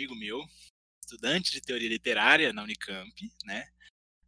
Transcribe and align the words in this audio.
amigo 0.00 0.14
meu, 0.14 0.48
estudante 1.02 1.52
de 1.52 1.60
teoria 1.60 1.90
literária 1.90 2.54
na 2.54 2.62
Unicamp, 2.62 3.32
né? 3.44 3.70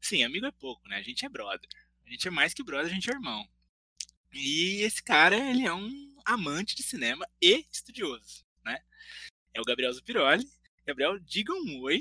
Sim, 0.03 0.23
amigo 0.23 0.45
é 0.45 0.51
pouco, 0.51 0.87
né? 0.87 0.97
A 0.97 1.03
gente 1.03 1.25
é 1.25 1.31
brother. 1.31 1.67
A 2.05 2.11
gente 2.11 2.29
é 2.29 2.31
mais 2.31 2.53
que 2.53 2.63
brother, 2.63 2.91
a 2.91 2.95
gente 2.95 3.09
é 3.09 3.15
irmão. 3.15 3.49
E 4.35 4.83
esse 4.83 5.03
cara, 5.03 5.35
ele 5.35 5.65
é 5.67 5.73
um 5.73 6.15
amante 6.27 6.77
de 6.77 6.83
cinema 6.83 7.27
e 7.41 7.67
estudioso, 7.73 8.45
né? 8.63 8.85
É 9.55 9.63
o 9.63 9.65
Gabriel 9.65 9.91
Zupiroli. 9.95 10.47
Gabriel, 10.85 11.19
diga 11.19 11.55
um 11.55 11.81
oi. 11.81 12.01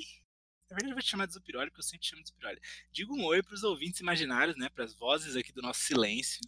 Na 0.70 0.76
verdade, 0.76 0.92
eu 0.92 0.96
vou 0.96 1.02
te 1.02 1.10
chamar 1.10 1.28
de 1.28 1.34
Zupiroli, 1.34 1.70
porque 1.70 1.80
eu 1.80 1.88
sempre 1.88 2.06
chamo 2.06 2.24
de 2.24 2.28
Zupiroli. 2.28 2.60
Diga 2.92 3.14
um 3.14 3.24
oi 3.24 3.42
para 3.42 3.56
os 3.56 3.64
ouvintes 3.64 4.02
imaginários, 4.02 4.58
né? 4.58 4.68
Para 4.68 4.84
as 4.84 4.94
vozes 4.94 5.38
aqui 5.38 5.54
do 5.54 5.62
nosso 5.62 5.80
silêncio. 5.80 6.42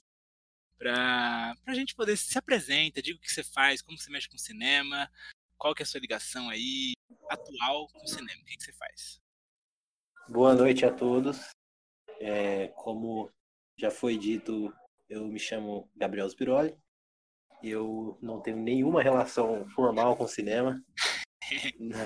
Para 0.78 1.55
a 1.66 1.73
gente 1.73 1.95
poder 1.95 2.17
se 2.17 2.38
apresenta, 2.38 3.02
diga 3.02 3.17
o 3.17 3.22
que 3.22 3.31
você 3.31 3.45
faz, 3.45 3.81
como 3.81 3.98
você 3.98 4.12
mexe 4.12 4.28
com 4.28 4.38
cinema, 4.38 5.09
qual 5.63 5.73
que 5.73 5.81
é 5.81 5.85
a 5.85 5.88
sua 5.88 6.02
ligação 6.02 6.49
aí 6.49 6.91
atual 7.30 7.88
com 7.88 8.03
o 8.03 8.08
cinema, 8.08 8.41
o 8.41 8.45
que, 8.45 8.58
que 8.58 8.63
você 8.63 8.73
faz? 8.73 9.22
Boa 10.27 10.53
noite 10.53 10.86
a 10.86 10.91
todos. 10.94 11.39
É, 12.20 12.67
como 12.76 13.31
já 13.77 13.89
foi 13.89 14.17
dito, 14.17 14.73
eu 15.08 15.26
me 15.26 15.39
chamo 15.39 15.89
Gabriel 15.95 16.30
Spiroli. 16.30 16.77
Eu 17.63 18.20
não 18.22 18.41
tenho 18.41 18.58
nenhuma 18.58 19.02
relação 19.02 19.66
formal 19.69 20.17
com 20.17 20.28
cinema. 20.28 20.84
na, 21.80 21.97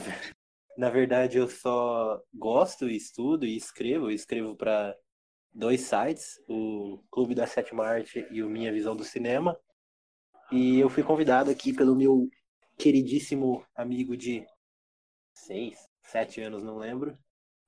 na, 0.78 0.90
verdade, 0.92 1.40
eu 1.40 1.50
só 1.50 2.22
gosto, 2.32 2.88
estudo 2.88 3.44
e 3.44 3.58
escrevo. 3.58 4.06
Eu 4.06 4.12
escrevo 4.12 4.56
para 4.56 4.96
dois 5.52 5.82
sites, 5.82 6.40
o 6.48 7.04
Clube 7.10 7.34
da 7.34 7.48
Sétima 7.48 7.88
Arte 7.88 8.24
e 8.30 8.44
o 8.44 8.50
Minha 8.52 8.72
Visão 8.72 8.96
do 8.96 9.04
Cinema. 9.04 9.60
E 10.52 10.78
eu 10.78 10.92
fui 10.92 11.02
convidado 11.02 11.50
aqui 11.50 11.74
pelo 11.74 11.96
meu 11.96 12.30
queridíssimo 12.78 13.66
amigo 13.76 14.16
de 14.16 14.46
seis, 15.34 15.78
sete 16.04 16.42
anos, 16.42 16.64
não 16.64 16.78
lembro, 16.78 17.18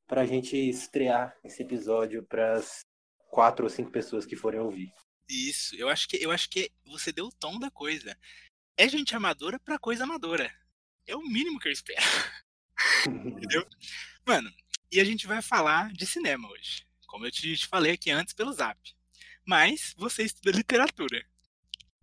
para 0.08 0.22
a 0.22 0.26
gente 0.26 0.56
estrear 0.58 1.36
esse 1.44 1.62
episódio 1.62 2.24
para 2.24 2.54
as 2.54 2.86
quatro 3.30 3.66
ou 3.66 3.70
cinco 3.70 3.92
pessoas 3.92 4.26
que 4.26 4.36
forem 4.36 4.60
ouvir. 4.60 4.94
Isso, 5.28 5.76
eu 5.76 5.88
acho 5.90 6.08
que 6.08 6.18
eu 6.18 6.32
acho 6.32 6.50
que 6.50 6.72
você 6.86 7.12
deu 7.12 7.26
o 7.26 7.32
tom 7.32 7.60
da 7.60 7.70
coisa. 7.70 8.18
É 8.76 8.88
gente 8.88 9.16
amadora 9.16 9.60
para 9.60 9.78
coisa 9.78 10.04
amadora. 10.04 10.52
É 11.06 11.16
o 11.16 11.22
mínimo 11.22 11.60
que 11.60 11.68
eu 11.68 11.72
espero. 11.72 12.02
Entendeu? 13.06 13.68
Mano, 14.26 14.52
e 14.92 15.00
a 15.00 15.04
gente 15.04 15.28
vai 15.28 15.42
falar 15.42 15.92
de 15.92 16.06
cinema 16.06 16.50
hoje. 16.50 16.88
Como 17.06 17.26
eu 17.26 17.32
te, 17.32 17.56
te 17.56 17.68
falei 17.68 17.92
aqui 17.92 18.10
antes 18.10 18.34
pelo 18.34 18.54
zap. 18.54 18.80
Mas 19.46 19.94
você 19.98 20.24
estuda 20.24 20.56
literatura. 20.56 21.24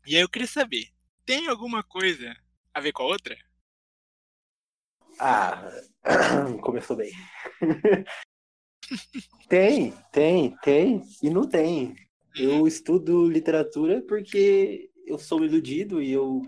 E 0.07 0.15
aí 0.15 0.23
eu 0.23 0.29
queria 0.29 0.47
saber, 0.47 0.93
tem 1.25 1.49
alguma 1.49 1.83
coisa 1.83 2.37
a 2.77 2.81
ver 2.81 2.93
com 2.93 3.05
a 3.05 3.07
outra? 3.07 3.35
Ah, 5.19 5.63
começou 6.63 6.95
bem. 6.95 7.11
tem, 9.49 9.93
tem, 10.13 10.55
tem 10.59 11.03
e 11.23 11.31
não 11.31 11.49
tem. 11.49 11.97
Eu 12.35 12.69
estudo 12.69 13.27
literatura 13.27 14.03
porque 14.03 14.91
eu 15.07 15.19
sou 15.19 15.43
iludido 15.43 16.03
e 16.03 16.13
eu 16.13 16.43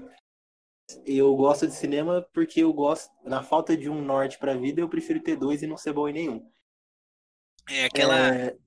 eu 1.06 1.34
gosto 1.34 1.66
de 1.66 1.74
cinema 1.74 2.20
porque 2.32 2.60
eu 2.62 2.72
gosto, 2.74 3.10
na 3.24 3.42
falta 3.42 3.74
de 3.74 3.88
um 3.88 4.02
norte 4.02 4.38
para 4.38 4.52
a 4.52 4.56
vida, 4.56 4.82
eu 4.82 4.88
prefiro 4.88 5.22
ter 5.22 5.36
dois 5.36 5.62
e 5.62 5.66
não 5.66 5.78
ser 5.78 5.94
bom 5.94 6.08
em 6.08 6.12
nenhum. 6.12 6.52
É 7.70 7.86
aquela 7.86 8.34
é, 8.34 8.58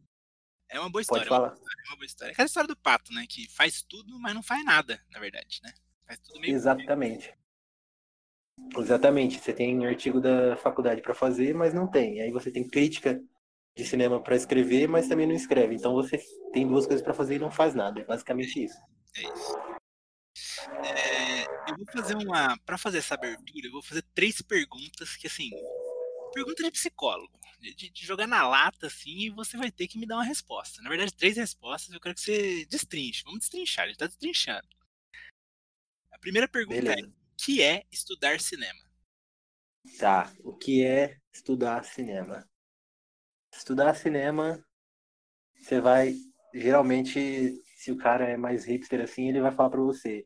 é 0.69 0.79
uma 0.79 0.89
boa 0.89 1.01
história, 1.01 1.27
Pode 1.27 1.29
falar. 1.29 1.55
É 1.55 1.89
uma 1.89 1.95
boa 1.95 2.05
história. 2.05 2.31
Aquela 2.31 2.47
história 2.47 2.67
do 2.67 2.75
pato, 2.75 3.13
né, 3.13 3.25
que 3.29 3.47
faz 3.51 3.83
tudo, 3.83 4.19
mas 4.19 4.33
não 4.33 4.41
faz 4.41 4.65
nada, 4.65 4.99
na 5.11 5.19
verdade, 5.19 5.59
né? 5.63 5.71
Faz 6.07 6.19
tudo 6.19 6.39
meio 6.39 6.55
Exatamente. 6.55 7.40
Exatamente. 8.77 9.39
Você 9.39 9.53
tem 9.53 9.85
artigo 9.85 10.19
da 10.19 10.55
faculdade 10.57 11.01
para 11.01 11.13
fazer, 11.13 11.53
mas 11.53 11.73
não 11.73 11.87
tem. 11.87 12.21
Aí 12.21 12.31
você 12.31 12.51
tem 12.51 12.67
crítica 12.67 13.21
de 13.75 13.85
cinema 13.85 14.21
para 14.21 14.35
escrever, 14.35 14.87
mas 14.87 15.07
também 15.07 15.27
não 15.27 15.35
escreve. 15.35 15.75
Então 15.75 15.93
você 15.93 16.19
tem 16.53 16.67
duas 16.67 16.85
coisas 16.85 17.03
para 17.03 17.13
fazer 17.13 17.35
e 17.35 17.39
não 17.39 17.51
faz 17.51 17.73
nada. 17.73 18.01
É 18.01 18.05
basicamente 18.05 18.63
isso. 18.63 18.77
É 19.15 19.21
isso. 19.21 19.81
É, 20.83 21.43
eu 21.71 21.77
vou 21.77 21.85
fazer 21.91 22.15
uma. 22.15 22.57
Para 22.59 22.77
fazer 22.77 22.99
essa 22.99 23.15
abertura, 23.15 23.67
eu 23.67 23.71
vou 23.71 23.81
fazer 23.81 24.03
três 24.13 24.41
perguntas 24.41 25.15
que, 25.15 25.27
assim. 25.27 25.49
Pergunta 26.33 26.63
de 26.63 26.71
psicólogo. 26.71 27.39
De, 27.59 27.91
de, 27.91 28.05
jogar 28.05 28.25
na 28.25 28.47
lata, 28.47 28.87
assim, 28.87 29.27
e 29.27 29.29
você 29.29 29.55
vai 29.55 29.69
ter 29.69 29.87
que 29.87 29.99
me 29.99 30.07
dar 30.07 30.15
uma 30.15 30.23
resposta. 30.23 30.81
Na 30.81 30.89
verdade, 30.89 31.13
três 31.13 31.37
respostas, 31.37 31.93
eu 31.93 31.99
quero 31.99 32.15
que 32.15 32.21
você 32.21 32.65
destrinche. 32.65 33.23
Vamos 33.23 33.41
destrinchar, 33.41 33.85
a 33.85 33.87
gente 33.87 33.99
tá 33.99 34.07
destrinchando. 34.07 34.67
A 36.11 36.17
primeira 36.17 36.47
pergunta 36.47 36.79
é, 36.79 36.81
Beleza. 36.81 37.07
é: 37.07 37.20
que 37.43 37.61
é 37.61 37.83
estudar 37.91 38.39
cinema? 38.39 38.79
Tá, 39.97 40.31
o 40.43 40.53
que 40.55 40.85
é 40.85 41.17
estudar 41.33 41.83
cinema? 41.83 42.47
Estudar 43.51 43.95
cinema, 43.95 44.63
você 45.57 45.81
vai. 45.81 46.13
Geralmente, 46.53 47.59
se 47.75 47.91
o 47.91 47.97
cara 47.97 48.27
é 48.27 48.37
mais 48.37 48.65
hipster 48.65 49.01
assim, 49.01 49.29
ele 49.29 49.41
vai 49.41 49.51
falar 49.51 49.71
pra 49.71 49.81
você 49.81 50.23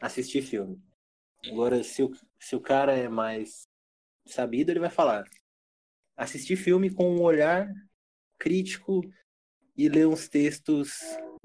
assistir 0.00 0.42
filme. 0.42 0.80
Agora, 1.46 1.82
se 1.82 2.02
o, 2.02 2.12
se 2.38 2.54
o 2.54 2.60
cara 2.60 2.96
é 2.96 3.08
mais 3.08 3.66
sabido, 4.26 4.70
ele 4.70 4.80
vai 4.80 4.90
falar 4.90 5.24
assistir 6.16 6.56
filme 6.56 6.90
com 6.94 7.10
um 7.16 7.22
olhar 7.22 7.66
crítico 8.38 9.00
e 9.76 9.88
ler 9.88 10.06
uns 10.06 10.28
textos 10.28 11.00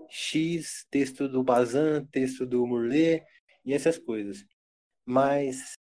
X, 0.09 0.85
texto 0.91 1.27
do 1.27 1.43
Bazin, 1.43 2.05
texto 2.11 2.45
do 2.45 2.67
Murlet 2.67 3.23
e 3.65 3.73
essas 3.73 3.97
coisas. 3.97 4.45
Mas, 5.07 5.75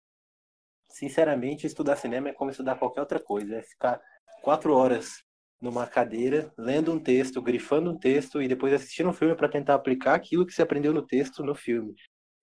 sinceramente, 0.90 1.66
estudar 1.66 1.96
cinema 1.96 2.28
é 2.28 2.32
como 2.34 2.50
estudar 2.50 2.76
qualquer 2.76 3.00
outra 3.00 3.18
coisa. 3.18 3.56
É 3.56 3.62
ficar 3.62 3.98
quatro 4.42 4.74
horas 4.74 5.24
numa 5.58 5.86
cadeira, 5.86 6.52
lendo 6.58 6.92
um 6.92 7.00
texto, 7.00 7.40
grifando 7.40 7.90
um 7.90 7.98
texto 7.98 8.42
e 8.42 8.46
depois 8.46 8.74
assistindo 8.74 9.08
um 9.08 9.14
filme 9.14 9.34
para 9.34 9.48
tentar 9.48 9.74
aplicar 9.74 10.14
aquilo 10.14 10.44
que 10.44 10.52
você 10.52 10.60
aprendeu 10.60 10.92
no 10.92 11.00
texto 11.06 11.42
no 11.42 11.54
filme. 11.54 11.94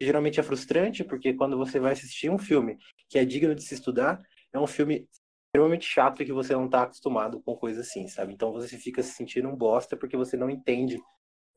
Geralmente 0.02 0.40
é 0.40 0.44
frustrante 0.44 1.04
porque 1.04 1.36
quando 1.36 1.56
você 1.56 1.80
vai 1.80 1.94
assistir 1.94 2.32
um 2.32 2.40
filme 2.40 2.78
que 3.08 3.20
é 3.20 3.26
digno 3.26 3.54
de 3.54 3.62
se 3.62 3.76
estudar, 3.76 4.20
é 4.52 4.60
um 4.60 4.66
filme 4.66 5.08
extremamente 5.54 5.86
chato 5.86 6.24
e 6.24 6.26
que 6.26 6.34
você 6.34 6.54
não 6.54 6.66
está 6.66 6.84
acostumado 6.84 7.40
com 7.44 7.56
coisas 7.56 7.88
assim, 7.88 8.08
sabe? 8.08 8.34
Então 8.34 8.52
você 8.52 8.76
fica 8.76 9.04
se 9.04 9.12
sentindo 9.12 9.48
um 9.48 9.56
bosta 9.56 9.96
porque 9.96 10.18
você 10.18 10.36
não 10.36 10.50
entende 10.50 10.98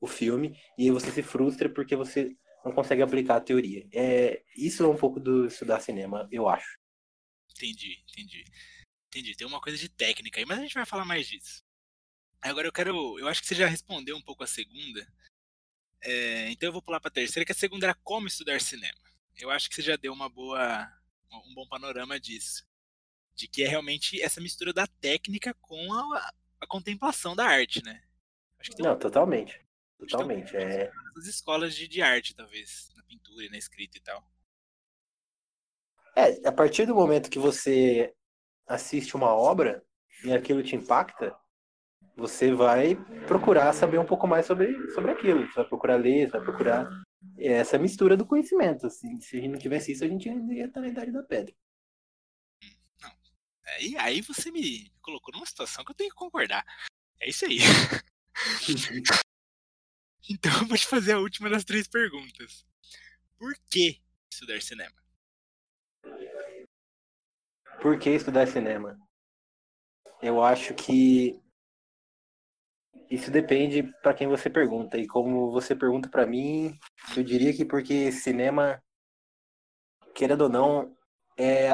o 0.03 0.07
filme 0.07 0.55
e 0.77 0.91
você 0.91 1.11
se 1.11 1.23
frustra 1.23 1.71
porque 1.71 1.97
você 1.97 2.37
não 2.65 2.73
consegue 2.73 3.03
aplicar 3.03 3.37
a 3.37 3.41
teoria. 3.41 3.87
É, 3.93 4.43
isso 4.57 4.83
é 4.83 4.89
um 4.89 4.97
pouco 4.97 5.21
do 5.21 5.47
estudar 5.47 5.81
cinema, 5.81 6.27
eu 6.33 6.49
acho. 6.49 6.79
Entendi, 7.53 8.03
entendi. 8.11 8.45
Entendi. 9.09 9.37
Tem 9.37 9.47
uma 9.47 9.61
coisa 9.61 9.79
de 9.79 9.89
técnica 9.89 10.41
aí, 10.41 10.47
mas 10.47 10.59
a 10.59 10.63
gente 10.63 10.75
vai 10.75 10.87
falar 10.87 11.05
mais 11.05 11.27
disso. 11.27 11.63
Agora 12.43 12.67
eu 12.67 12.73
quero. 12.73 13.19
Eu 13.19 13.29
acho 13.29 13.41
que 13.41 13.47
você 13.47 13.55
já 13.55 13.67
respondeu 13.67 14.17
um 14.17 14.23
pouco 14.23 14.43
a 14.43 14.47
segunda. 14.47 15.07
É, 16.03 16.51
então 16.51 16.69
eu 16.69 16.73
vou 16.73 16.83
pular 16.83 17.01
para 17.01 17.09
a 17.09 17.13
terceira, 17.13 17.47
que 17.47 17.53
a 17.53 17.55
segunda 17.55 17.87
era 17.87 17.95
como 18.03 18.27
estudar 18.27 18.61
cinema. 18.61 18.99
Eu 19.37 19.51
acho 19.51 19.69
que 19.69 19.77
você 19.77 19.83
já 19.83 19.97
deu 19.97 20.13
uma 20.13 20.29
boa, 20.29 20.91
um 21.47 21.55
bom 21.55 21.67
panorama 21.67 22.19
disso. 22.19 22.67
De 23.35 23.49
que 23.49 23.63
é 23.63 23.69
realmente 23.69 24.21
essa 24.21 24.41
mistura 24.41 24.73
da 24.73 24.87
técnica 24.87 25.55
com 25.55 25.93
a, 25.93 26.33
a 26.61 26.67
contemplação 26.67 27.35
da 27.35 27.47
arte, 27.47 27.83
né? 27.83 28.03
Não, 28.79 28.99
totalmente. 28.99 29.64
Totalmente. 29.99 30.57
É... 30.57 30.91
As 31.17 31.27
escolas 31.27 31.75
de, 31.75 31.89
de 31.89 32.03
arte, 32.03 32.35
talvez, 32.35 32.91
na 32.97 33.03
pintura 33.05 33.45
e 33.45 33.51
na 33.51 33.57
escrita 33.57 33.99
e 33.99 34.01
tal. 34.01 34.27
É, 36.17 36.47
a 36.47 36.53
partir 36.53 36.87
do 36.87 36.95
momento 36.95 37.31
que 37.31 37.39
você 37.39 38.15
assiste 38.67 39.17
uma 39.17 39.35
obra 39.35 39.85
e 40.25 40.33
aquilo 40.33 40.63
te 40.63 40.77
impacta, 40.77 41.37
você 42.17 42.53
vai 42.53 42.97
procurar 43.27 43.73
saber 43.73 43.99
um 43.99 44.07
pouco 44.07 44.27
mais 44.27 44.47
sobre, 44.47 44.91
sobre 44.93 45.11
aquilo. 45.11 45.47
Você 45.47 45.55
vai 45.55 45.65
procurar 45.65 45.97
ler, 45.97 46.27
você 46.27 46.33
vai 46.33 46.43
procurar 46.43 46.89
essa 47.37 47.79
mistura 47.79 48.17
do 48.17 48.27
conhecimento. 48.27 48.87
Assim. 48.87 49.21
Se 49.21 49.37
a 49.37 49.41
gente 49.41 49.51
não 49.51 49.59
tivesse 49.59 49.93
isso, 49.93 50.05
a 50.05 50.09
gente 50.09 50.29
ia 50.29 50.67
estar 50.67 50.81
na 50.81 50.89
idade 50.89 51.11
da 51.11 51.23
pedra. 51.23 51.55
Não. 53.03 53.11
Aí, 53.67 53.97
aí 53.99 54.21
você 54.21 54.51
me 54.53 54.91
colocou 55.03 55.35
numa 55.35 55.47
situação 55.47 55.85
que 55.85 55.91
eu 55.91 55.97
tenho 55.97 56.11
que 56.11 56.17
concordar. 56.17 56.65
É 57.21 57.29
isso 57.29 57.45
aí. 57.45 57.59
Então 60.29 60.51
eu 60.61 60.67
vou 60.67 60.77
te 60.77 60.87
fazer 60.87 61.13
a 61.13 61.19
última 61.19 61.51
das 61.51 61.65
três 61.65 61.87
perguntas. 61.87 62.65
Por 63.39 63.55
que 63.71 64.01
estudar 64.31 64.61
cinema? 64.63 64.97
Por 67.83 67.99
que 67.99 68.11
estudar 68.11 68.47
cinema? 68.47 68.99
Eu 70.23 70.43
acho 70.43 70.73
que 70.73 71.39
isso 73.11 73.31
depende 73.31 73.83
para 74.03 74.15
quem 74.15 74.27
você 74.27 74.49
pergunta. 74.49 74.97
E 74.97 75.07
como 75.07 75.51
você 75.51 75.77
pergunta 75.77 76.09
para 76.09 76.27
mim, 76.27 76.79
eu 77.15 77.23
diria 77.23 77.55
que 77.55 77.65
porque 77.65 78.11
cinema, 78.11 78.83
querendo 80.15 80.43
ou 80.43 80.49
não, 80.49 80.97
é 81.37 81.73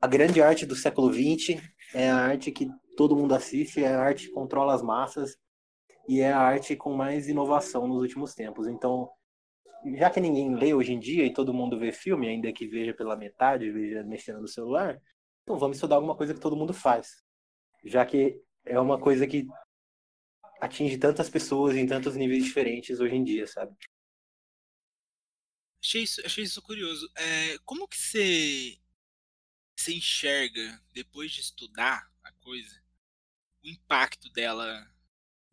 a 0.00 0.06
grande 0.08 0.42
arte 0.42 0.66
do 0.66 0.74
século 0.74 1.12
XX, 1.12 1.62
é 1.94 2.10
a 2.10 2.16
arte 2.16 2.50
que 2.50 2.68
todo 2.96 3.14
mundo 3.14 3.34
assiste, 3.34 3.84
é 3.84 3.94
a 3.94 4.00
arte 4.00 4.26
que 4.26 4.32
controla 4.32 4.74
as 4.74 4.82
massas 4.82 5.38
e 6.08 6.20
é 6.20 6.32
a 6.32 6.40
arte 6.40 6.76
com 6.76 6.94
mais 6.94 7.28
inovação 7.28 7.86
nos 7.86 8.02
últimos 8.02 8.34
tempos. 8.34 8.66
Então, 8.66 9.10
já 9.96 10.10
que 10.10 10.20
ninguém 10.20 10.54
lê 10.54 10.74
hoje 10.74 10.92
em 10.92 10.98
dia 10.98 11.24
e 11.24 11.32
todo 11.32 11.54
mundo 11.54 11.78
vê 11.78 11.92
filme, 11.92 12.28
ainda 12.28 12.52
que 12.52 12.66
veja 12.66 12.92
pela 12.94 13.16
metade, 13.16 13.70
veja 13.70 14.02
mexendo 14.02 14.40
no 14.40 14.48
celular, 14.48 15.00
então 15.42 15.58
vamos 15.58 15.76
estudar 15.76 15.96
alguma 15.96 16.16
coisa 16.16 16.34
que 16.34 16.40
todo 16.40 16.56
mundo 16.56 16.72
faz. 16.72 17.24
Já 17.84 18.04
que 18.04 18.40
é 18.64 18.78
uma 18.78 19.00
coisa 19.00 19.26
que 19.26 19.46
atinge 20.60 20.98
tantas 20.98 21.30
pessoas 21.30 21.74
em 21.76 21.86
tantos 21.86 22.14
níveis 22.14 22.44
diferentes 22.44 23.00
hoje 23.00 23.14
em 23.14 23.24
dia, 23.24 23.46
sabe? 23.46 23.74
Achei 25.82 26.02
isso, 26.02 26.20
achei 26.24 26.44
isso 26.44 26.60
curioso. 26.60 27.10
É, 27.16 27.58
como 27.64 27.88
que 27.88 27.96
você, 27.96 28.78
você 29.74 29.94
enxerga, 29.94 30.82
depois 30.92 31.32
de 31.32 31.40
estudar 31.40 32.06
a 32.22 32.30
coisa, 32.32 32.82
o 33.64 33.68
impacto 33.68 34.30
dela 34.30 34.86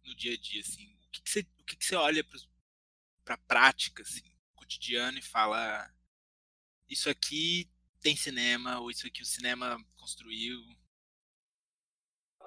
no 0.07 0.15
dia 0.15 0.33
a 0.33 0.37
dia? 0.37 0.61
Assim? 0.61 0.85
O, 0.85 1.09
que, 1.11 1.21
que, 1.21 1.29
você, 1.29 1.39
o 1.59 1.63
que, 1.65 1.75
que 1.75 1.85
você 1.85 1.95
olha 1.95 2.23
para 3.23 3.35
a 3.35 3.39
prática, 3.39 4.01
assim, 4.03 4.23
cotidiano, 4.55 5.17
e 5.17 5.21
fala: 5.21 5.89
Isso 6.89 7.09
aqui 7.09 7.69
tem 8.01 8.15
cinema, 8.15 8.79
ou 8.79 8.89
isso 8.89 9.05
aqui 9.05 9.21
o 9.21 9.25
cinema 9.25 9.77
construiu? 9.97 10.59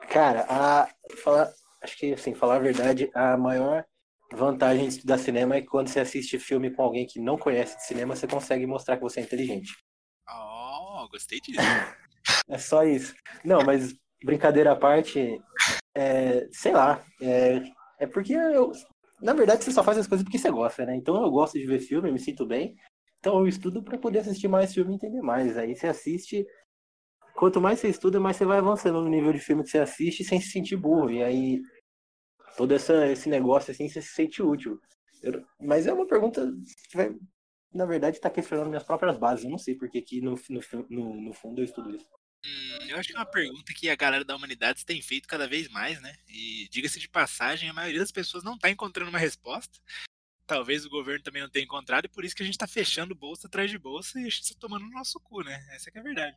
Cara, 0.08 0.46
a, 0.48 0.94
falar, 1.22 1.52
acho 1.82 1.96
que, 1.96 2.14
assim, 2.14 2.34
falar 2.34 2.56
a 2.56 2.60
verdade, 2.60 3.10
a 3.14 3.36
maior 3.36 3.84
vantagem 4.32 4.88
de 4.88 4.94
estudar 4.94 5.18
cinema 5.18 5.56
é 5.56 5.60
que 5.60 5.66
quando 5.66 5.88
você 5.88 6.00
assiste 6.00 6.38
filme 6.38 6.70
com 6.70 6.82
alguém 6.82 7.06
que 7.06 7.20
não 7.20 7.36
conhece 7.36 7.76
de 7.76 7.84
cinema, 7.84 8.16
você 8.16 8.26
consegue 8.26 8.66
mostrar 8.66 8.96
que 8.96 9.02
você 9.02 9.20
é 9.20 9.22
inteligente. 9.22 9.76
Oh, 10.28 11.08
gostei 11.10 11.40
disso. 11.40 11.58
é 12.48 12.58
só 12.58 12.84
isso. 12.84 13.14
Não, 13.44 13.62
mas 13.64 13.94
brincadeira 14.22 14.72
à 14.72 14.76
parte, 14.76 15.40
é, 15.94 16.48
sei 16.52 16.72
lá, 16.72 17.04
é, 17.20 17.62
é 17.98 18.06
porque 18.06 18.32
eu, 18.32 18.72
na 19.20 19.32
verdade 19.32 19.64
você 19.64 19.72
só 19.72 19.82
faz 19.82 19.98
as 19.98 20.06
coisas 20.06 20.24
porque 20.24 20.38
você 20.38 20.50
gosta, 20.50 20.86
né? 20.86 20.96
Então 20.96 21.22
eu 21.22 21.30
gosto 21.30 21.58
de 21.58 21.66
ver 21.66 21.80
filme, 21.80 22.08
eu 22.08 22.12
me 22.12 22.18
sinto 22.18 22.46
bem, 22.46 22.76
então 23.18 23.38
eu 23.38 23.46
estudo 23.46 23.82
para 23.82 23.98
poder 23.98 24.20
assistir 24.20 24.48
mais 24.48 24.72
filme 24.72 24.92
e 24.92 24.94
entender 24.96 25.20
mais. 25.20 25.56
Aí 25.58 25.76
você 25.76 25.86
assiste, 25.86 26.46
quanto 27.34 27.60
mais 27.60 27.80
você 27.80 27.88
estuda, 27.88 28.18
mais 28.20 28.36
você 28.36 28.44
vai 28.44 28.58
avançando 28.58 29.00
no 29.02 29.08
nível 29.10 29.32
de 29.32 29.38
filme 29.38 29.62
que 29.62 29.70
você 29.70 29.78
assiste 29.78 30.24
sem 30.24 30.40
se 30.40 30.50
sentir 30.50 30.76
burro. 30.76 31.10
E 31.10 31.22
aí 31.22 31.60
todo 32.56 32.74
essa, 32.74 33.06
esse 33.08 33.28
negócio 33.28 33.70
assim, 33.70 33.88
você 33.88 34.02
se 34.02 34.08
sente 34.14 34.42
útil. 34.42 34.80
Eu, 35.22 35.44
mas 35.60 35.86
é 35.86 35.92
uma 35.92 36.06
pergunta 36.06 36.50
que 36.88 36.96
vai, 36.96 37.14
na 37.72 37.84
verdade, 37.84 38.16
está 38.16 38.30
questionando 38.30 38.68
minhas 38.68 38.84
próprias 38.84 39.18
bases. 39.18 39.44
Eu 39.44 39.50
não 39.50 39.58
sei 39.58 39.74
porque 39.74 40.00
que 40.02 40.20
no, 40.20 40.34
no, 40.48 40.60
no, 40.88 41.20
no 41.20 41.32
fundo 41.34 41.60
eu 41.60 41.64
estudo 41.64 41.94
isso. 41.94 42.06
Hum, 42.44 42.88
eu 42.88 42.96
acho 42.96 43.08
que 43.08 43.14
é 43.14 43.18
uma 43.18 43.26
pergunta 43.26 43.74
que 43.74 43.88
a 43.88 43.96
galera 43.96 44.24
da 44.24 44.34
humanidade 44.34 44.84
tem 44.84 45.02
feito 45.02 45.28
cada 45.28 45.46
vez 45.46 45.68
mais, 45.68 46.00
né? 46.00 46.16
E 46.26 46.68
diga-se 46.70 46.98
de 46.98 47.08
passagem, 47.08 47.68
a 47.68 47.74
maioria 47.74 48.00
das 48.00 48.10
pessoas 48.10 48.42
não 48.42 48.54
está 48.54 48.70
encontrando 48.70 49.10
uma 49.10 49.18
resposta. 49.18 49.78
Talvez 50.46 50.84
o 50.84 50.90
governo 50.90 51.22
também 51.22 51.42
não 51.42 51.50
tenha 51.50 51.64
encontrado, 51.64 52.06
e 52.06 52.08
por 52.08 52.24
isso 52.24 52.34
que 52.34 52.42
a 52.42 52.46
gente 52.46 52.54
está 52.54 52.66
fechando 52.66 53.14
bolsa 53.14 53.46
atrás 53.46 53.70
de 53.70 53.78
bolsa 53.78 54.18
e 54.18 54.22
a 54.22 54.28
gente 54.28 54.42
está 54.42 54.58
tomando 54.58 54.84
no 54.84 54.90
nosso 54.90 55.20
cu, 55.20 55.42
né? 55.42 55.64
Essa 55.70 55.90
é 55.94 55.98
a 55.98 56.02
verdade. 56.02 56.36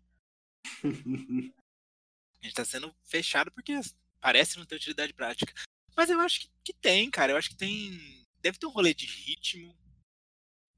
a 0.84 2.46
gente 2.46 2.52
está 2.52 2.66
sendo 2.66 2.94
fechado 3.04 3.52
porque 3.52 3.74
parece 4.20 4.58
não 4.58 4.66
ter 4.66 4.76
utilidade 4.76 5.14
prática. 5.14 5.54
Mas 5.96 6.10
eu 6.10 6.20
acho 6.20 6.42
que, 6.42 6.50
que 6.64 6.74
tem, 6.74 7.10
cara. 7.10 7.32
Eu 7.32 7.38
acho 7.38 7.50
que 7.50 7.56
tem. 7.56 8.26
Deve 8.42 8.58
ter 8.58 8.66
um 8.66 8.72
rolê 8.72 8.94
de 8.94 9.06
ritmo, 9.06 9.76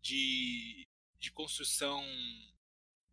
de, 0.02 0.88
de 1.20 1.32
construção 1.32 2.04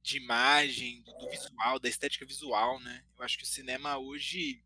de 0.03 0.17
imagem, 0.17 1.03
do, 1.03 1.13
do, 1.13 1.31
visual, 1.31 1.79
da 1.79 1.89
estética 1.89 2.27
visual, 2.27 2.81
né? 2.81 3.05
Eu 3.17 3.25
acho 3.25 3.39
que 3.39 3.45
o 3.45 3.47
cinema 3.47 3.99
hoje 3.99 4.63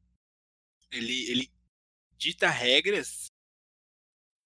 ele, 0.90 1.30
ele 1.30 1.52
dita 2.16 2.48
regras 2.48 3.26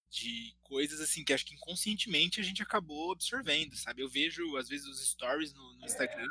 de 0.09 0.53
coisas 0.61 0.99
assim 0.99 1.23
que 1.23 1.31
acho 1.31 1.45
que 1.45 1.55
inconscientemente 1.55 2.41
a 2.41 2.43
gente 2.43 2.61
acabou 2.61 3.13
absorvendo, 3.13 3.75
sabe? 3.77 4.01
Eu 4.01 4.09
vejo 4.09 4.57
às 4.57 4.67
vezes 4.67 4.85
os 4.85 5.09
stories 5.09 5.53
no, 5.53 5.73
no 5.75 5.85
Instagram 5.85 6.29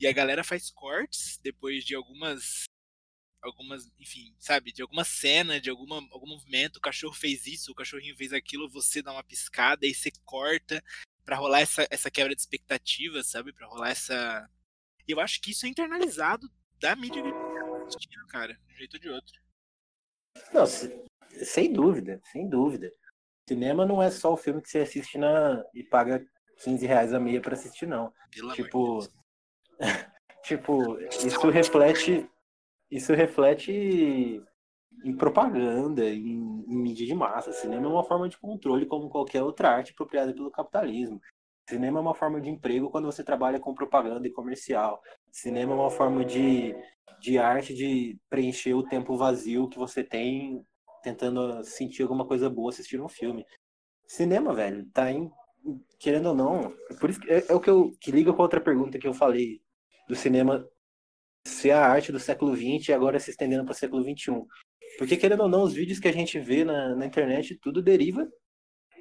e 0.00 0.06
a 0.06 0.12
galera 0.12 0.42
faz 0.42 0.70
cortes 0.70 1.38
depois 1.42 1.84
de 1.84 1.94
algumas 1.94 2.64
algumas, 3.42 3.90
enfim, 3.98 4.34
sabe, 4.38 4.72
de 4.72 4.80
alguma 4.80 5.04
cena, 5.04 5.60
de 5.60 5.68
alguma, 5.68 5.96
algum 6.10 6.26
movimento, 6.26 6.78
o 6.78 6.80
cachorro 6.80 7.12
fez 7.12 7.46
isso, 7.46 7.72
o 7.72 7.74
cachorrinho 7.74 8.16
fez 8.16 8.32
aquilo, 8.32 8.70
você 8.70 9.02
dá 9.02 9.12
uma 9.12 9.22
piscada 9.22 9.86
e 9.86 9.94
você 9.94 10.10
corta 10.24 10.82
para 11.24 11.36
rolar 11.36 11.60
essa, 11.60 11.86
essa 11.90 12.10
quebra 12.10 12.34
de 12.34 12.40
expectativa, 12.40 13.22
sabe, 13.22 13.52
para 13.52 13.66
rolar 13.66 13.90
essa 13.90 14.48
eu 15.06 15.20
acho 15.20 15.40
que 15.40 15.50
isso 15.50 15.66
é 15.66 15.68
internalizado 15.68 16.48
da 16.80 16.96
mídia 16.96 17.22
que 17.22 18.26
cara, 18.28 18.54
de 18.54 18.74
um 18.74 18.76
jeito 18.76 18.94
ou 18.94 19.00
de 19.00 19.10
outro. 19.10 19.40
Não, 20.52 20.64
sem 20.66 21.72
dúvida, 21.72 22.20
sem 22.32 22.48
dúvida. 22.48 22.90
Cinema 23.46 23.84
não 23.84 24.02
é 24.02 24.10
só 24.10 24.32
o 24.32 24.36
filme 24.36 24.62
que 24.62 24.70
você 24.70 24.78
assiste 24.78 25.18
na 25.18 25.62
e 25.74 25.84
paga 25.84 26.26
15 26.62 26.86
reais 26.86 27.12
a 27.12 27.20
meia 27.20 27.40
para 27.40 27.54
assistir, 27.54 27.86
não. 27.86 28.12
Pelo 28.30 28.54
tipo, 28.54 29.06
tipo, 30.42 30.98
isso 31.00 31.50
reflete 31.50 32.28
isso 32.90 33.12
reflete 33.12 34.42
em 35.04 35.16
propaganda, 35.16 36.04
em, 36.04 36.64
em, 36.68 36.76
mídia 36.76 37.06
de 37.06 37.14
massa. 37.14 37.52
Cinema 37.52 37.86
é 37.86 37.88
uma 37.88 38.04
forma 38.04 38.28
de 38.28 38.38
controle 38.38 38.86
como 38.86 39.08
qualquer 39.08 39.42
outra 39.42 39.70
arte 39.70 39.92
apropriada 39.92 40.32
pelo 40.34 40.50
capitalismo. 40.50 41.20
Cinema 41.68 41.98
é 41.98 42.02
uma 42.02 42.14
forma 42.14 42.40
de 42.40 42.50
emprego 42.50 42.90
quando 42.90 43.06
você 43.06 43.24
trabalha 43.24 43.58
com 43.58 43.74
propaganda 43.74 44.26
e 44.26 44.30
comercial. 44.30 45.00
Cinema 45.30 45.72
é 45.72 45.76
uma 45.76 45.90
forma 45.90 46.24
de, 46.24 46.74
de 47.20 47.38
arte 47.38 47.74
de 47.74 48.18
preencher 48.28 48.74
o 48.74 48.82
tempo 48.82 49.16
vazio 49.16 49.68
que 49.68 49.78
você 49.78 50.04
tem 50.04 50.64
tentando 51.02 51.62
sentir 51.64 52.02
alguma 52.02 52.26
coisa 52.26 52.48
boa 52.48 52.70
assistindo 52.70 53.04
um 53.04 53.08
filme. 53.08 53.44
Cinema, 54.06 54.54
velho, 54.54 54.86
tá 54.90 55.10
em, 55.10 55.30
querendo 55.98 56.30
ou 56.30 56.34
não, 56.34 56.74
por 57.00 57.10
isso 57.10 57.20
é, 57.28 57.44
é 57.48 57.54
o 57.54 57.60
que 57.60 57.70
eu 57.70 57.92
que 58.00 58.10
liga 58.10 58.32
com 58.32 58.42
a 58.42 58.44
outra 58.44 58.60
pergunta 58.60 58.98
que 58.98 59.06
eu 59.06 59.14
falei 59.14 59.60
do 60.08 60.14
cinema 60.14 60.66
ser 61.46 61.70
a 61.70 61.86
arte 61.86 62.10
do 62.10 62.18
século 62.18 62.54
XX 62.56 62.88
e 62.88 62.92
agora 62.92 63.20
se 63.20 63.30
estendendo 63.30 63.64
para 63.64 63.72
o 63.72 63.76
século 63.76 64.02
XXI. 64.02 64.42
Porque, 64.98 65.16
querendo 65.16 65.42
ou 65.42 65.48
não, 65.48 65.62
os 65.62 65.74
vídeos 65.74 65.98
que 65.98 66.08
a 66.08 66.12
gente 66.12 66.38
vê 66.38 66.64
na, 66.64 66.94
na 66.94 67.06
internet, 67.06 67.56
tudo 67.56 67.82
deriva 67.82 68.28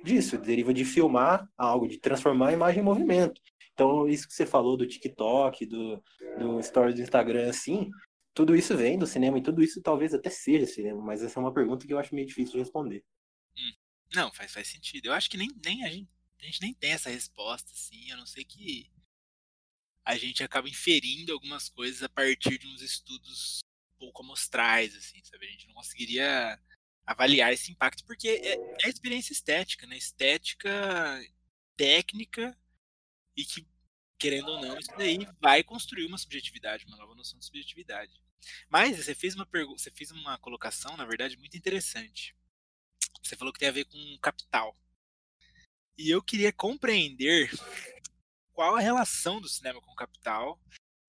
disso, 0.03 0.37
deriva 0.37 0.73
de 0.73 0.83
filmar 0.83 1.47
algo, 1.57 1.87
de 1.87 1.99
transformar 1.99 2.49
a 2.49 2.53
imagem 2.53 2.81
em 2.81 2.85
movimento. 2.85 3.41
Então, 3.73 4.07
isso 4.07 4.27
que 4.27 4.33
você 4.33 4.45
falou 4.45 4.75
do 4.75 4.87
TikTok, 4.87 5.65
do, 5.65 6.03
do 6.37 6.59
story 6.59 6.93
do 6.93 7.01
Instagram, 7.01 7.49
assim, 7.49 7.89
tudo 8.33 8.55
isso 8.55 8.75
vem 8.75 8.97
do 8.97 9.07
cinema 9.07 9.37
e 9.37 9.43
tudo 9.43 9.63
isso 9.63 9.81
talvez 9.81 10.13
até 10.13 10.29
seja 10.29 10.65
cinema, 10.65 11.01
mas 11.01 11.23
essa 11.23 11.39
é 11.39 11.41
uma 11.41 11.53
pergunta 11.53 11.85
que 11.85 11.93
eu 11.93 11.99
acho 11.99 12.13
meio 12.13 12.27
difícil 12.27 12.53
de 12.53 12.59
responder. 12.59 13.03
Hum. 13.57 13.71
Não, 14.15 14.31
faz, 14.33 14.51
faz 14.51 14.67
sentido. 14.67 15.07
Eu 15.07 15.13
acho 15.13 15.29
que 15.29 15.37
nem, 15.37 15.49
nem 15.63 15.83
a, 15.83 15.89
gente, 15.89 16.09
a 16.41 16.45
gente 16.45 16.61
nem 16.61 16.73
tem 16.73 16.91
essa 16.91 17.09
resposta, 17.09 17.71
assim, 17.71 18.11
a 18.11 18.17
não 18.17 18.25
ser 18.25 18.43
que 18.43 18.91
a 20.05 20.15
gente 20.17 20.43
acaba 20.43 20.67
inferindo 20.67 21.31
algumas 21.31 21.69
coisas 21.69 22.03
a 22.03 22.09
partir 22.09 22.57
de 22.57 22.67
uns 22.67 22.81
estudos 22.81 23.59
pouco 23.97 24.21
amostrais, 24.21 24.95
assim, 24.95 25.23
sabe? 25.23 25.47
A 25.47 25.51
gente 25.51 25.67
não 25.67 25.75
conseguiria 25.75 26.59
avaliar 27.05 27.53
esse 27.53 27.71
impacto, 27.71 28.03
porque 28.05 28.27
é, 28.27 28.55
é 28.85 28.89
experiência 28.89 29.33
estética, 29.33 29.87
né? 29.87 29.97
Estética 29.97 30.69
técnica 31.75 32.57
e 33.35 33.45
que, 33.45 33.67
querendo 34.19 34.49
ou 34.49 34.61
não, 34.61 34.77
isso 34.77 34.91
daí 34.97 35.19
vai 35.41 35.63
construir 35.63 36.05
uma 36.05 36.17
subjetividade, 36.17 36.85
uma 36.85 36.97
nova 36.97 37.15
noção 37.15 37.39
de 37.39 37.45
subjetividade. 37.45 38.21
Mas 38.69 38.97
você 38.97 39.15
fez 39.15 39.35
uma 39.35 39.45
pergunta, 39.45 39.81
você 39.81 39.91
fez 39.91 40.11
uma 40.11 40.37
colocação, 40.37 40.97
na 40.97 41.05
verdade, 41.05 41.37
muito 41.37 41.57
interessante. 41.57 42.35
Você 43.21 43.37
falou 43.37 43.53
que 43.53 43.59
tem 43.59 43.69
a 43.69 43.73
ver 43.73 43.85
com 43.85 44.17
capital. 44.21 44.77
E 45.97 46.09
eu 46.09 46.21
queria 46.21 46.51
compreender 46.51 47.49
qual 48.53 48.75
a 48.75 48.79
relação 48.79 49.41
do 49.41 49.49
cinema 49.49 49.81
com 49.81 49.91
o 49.91 49.95
capital, 49.95 50.59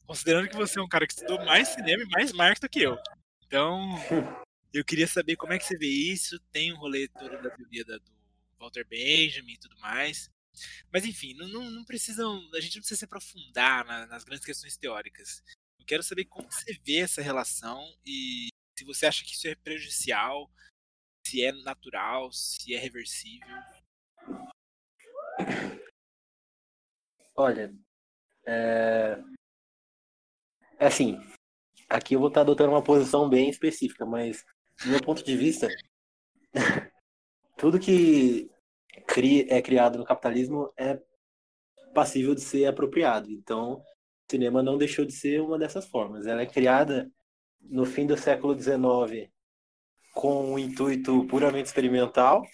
considerando 0.06 0.48
que 0.48 0.56
você 0.56 0.78
é 0.78 0.82
um 0.82 0.88
cara 0.88 1.06
que 1.06 1.12
estudou 1.12 1.44
mais 1.44 1.68
cinema 1.68 2.02
e 2.02 2.08
mais 2.08 2.32
marketing 2.32 2.60
do 2.66 2.68
que 2.68 2.80
eu. 2.80 2.98
Então, 3.46 3.88
eu 4.72 4.84
queria 4.84 5.06
saber 5.06 5.36
como 5.36 5.52
é 5.52 5.58
que 5.58 5.64
você 5.64 5.76
vê 5.76 5.86
isso. 5.86 6.38
Tem 6.50 6.72
um 6.72 6.76
rolê 6.76 7.08
todo 7.08 7.40
da 7.42 7.50
teoria 7.50 7.84
do 7.84 8.02
Walter 8.58 8.86
Benjamin 8.86 9.52
e 9.52 9.58
tudo 9.58 9.78
mais. 9.78 10.30
Mas 10.92 11.04
enfim, 11.04 11.34
não, 11.34 11.48
não, 11.48 11.70
não 11.70 11.84
precisam, 11.84 12.38
a 12.54 12.60
gente 12.60 12.76
não 12.76 12.80
precisa 12.80 12.98
se 12.98 13.04
aprofundar 13.04 13.84
na, 13.84 14.06
nas 14.06 14.24
grandes 14.24 14.44
questões 14.44 14.76
teóricas. 14.76 15.42
Eu 15.78 15.86
quero 15.86 16.02
saber 16.02 16.24
como 16.26 16.50
você 16.50 16.78
vê 16.84 16.98
essa 16.98 17.20
relação 17.20 17.84
e 18.06 18.48
se 18.78 18.84
você 18.84 19.06
acha 19.06 19.24
que 19.24 19.32
isso 19.32 19.46
é 19.48 19.54
prejudicial, 19.54 20.50
se 21.26 21.42
é 21.42 21.52
natural, 21.52 22.32
se 22.32 22.74
é 22.74 22.78
reversível. 22.78 23.56
Olha, 27.36 27.74
é... 28.46 29.18
é 30.78 30.86
assim, 30.86 31.18
aqui 31.88 32.14
eu 32.14 32.20
vou 32.20 32.28
estar 32.28 32.42
adotando 32.42 32.70
uma 32.70 32.82
posição 32.82 33.28
bem 33.28 33.50
específica, 33.50 34.06
mas 34.06 34.44
do 34.84 34.90
meu 34.90 35.02
ponto 35.02 35.24
de 35.24 35.36
vista, 35.36 35.68
tudo 37.56 37.80
que 37.80 38.50
é 39.48 39.62
criado 39.62 39.98
no 39.98 40.04
capitalismo 40.04 40.72
é 40.76 41.00
passível 41.94 42.34
de 42.34 42.40
ser 42.40 42.66
apropriado. 42.66 43.30
Então, 43.30 43.74
o 43.74 43.84
cinema 44.30 44.62
não 44.62 44.78
deixou 44.78 45.04
de 45.04 45.12
ser 45.12 45.40
uma 45.40 45.58
dessas 45.58 45.86
formas. 45.86 46.26
Ela 46.26 46.42
é 46.42 46.46
criada 46.46 47.10
no 47.60 47.84
fim 47.84 48.06
do 48.06 48.16
século 48.16 48.58
XIX 48.58 49.30
com 50.12 50.52
um 50.52 50.58
intuito 50.58 51.26
puramente 51.26 51.66
experimental 51.66 52.44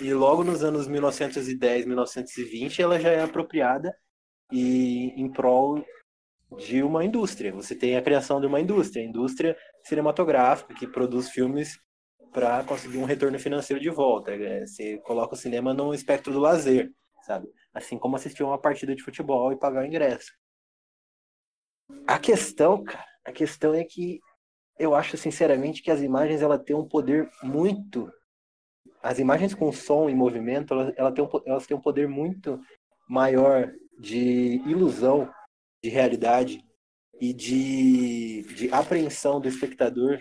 E 0.00 0.12
logo 0.14 0.44
nos 0.44 0.62
anos 0.62 0.86
1910, 0.86 1.86
1920, 1.86 2.82
ela 2.82 2.98
já 2.98 3.10
é 3.10 3.22
apropriada 3.22 3.94
e 4.52 5.08
em 5.16 5.30
prol 5.30 5.84
de 6.58 6.82
uma 6.82 7.04
indústria. 7.04 7.52
Você 7.52 7.74
tem 7.74 7.96
a 7.96 8.02
criação 8.02 8.40
de 8.40 8.46
uma 8.46 8.60
indústria, 8.60 9.02
indústria 9.02 9.56
cinematográfica 9.84 10.74
que 10.74 10.86
produz 10.86 11.30
filmes 11.30 11.78
para 12.32 12.62
conseguir 12.64 12.98
um 12.98 13.04
retorno 13.04 13.38
financeiro 13.38 13.80
de 13.80 13.90
volta. 13.90 14.32
É, 14.32 14.66
você 14.66 14.98
coloca 14.98 15.34
o 15.34 15.38
cinema 15.38 15.74
no 15.74 15.92
espectro 15.94 16.32
do 16.32 16.40
lazer, 16.40 16.90
sabe? 17.22 17.48
Assim 17.74 17.98
como 17.98 18.16
assistir 18.16 18.42
uma 18.42 18.60
partida 18.60 18.94
de 18.94 19.02
futebol 19.02 19.52
e 19.52 19.58
pagar 19.58 19.82
o 19.82 19.86
ingresso. 19.86 20.32
A 22.06 22.18
questão, 22.18 22.82
cara, 22.82 23.04
a 23.24 23.32
questão 23.32 23.74
é 23.74 23.84
que 23.84 24.20
eu 24.78 24.94
acho 24.94 25.16
sinceramente 25.16 25.82
que 25.82 25.90
as 25.90 26.00
imagens 26.00 26.40
ela 26.40 26.58
têm 26.58 26.74
um 26.74 26.88
poder 26.88 27.28
muito 27.42 28.10
as 29.02 29.18
imagens 29.18 29.54
com 29.54 29.72
som 29.72 30.08
e 30.08 30.14
movimento 30.14 30.74
elas, 30.96 31.14
têm 31.14 31.24
um, 31.24 31.28
elas 31.46 31.66
têm 31.66 31.76
um 31.76 31.80
poder 31.80 32.08
muito 32.08 32.60
maior 33.08 33.72
de 33.98 34.62
ilusão 34.66 35.30
de 35.82 35.88
realidade 35.88 36.64
e 37.20 37.32
de, 37.32 38.42
de 38.54 38.72
apreensão 38.72 39.40
do 39.40 39.48
espectador. 39.48 40.20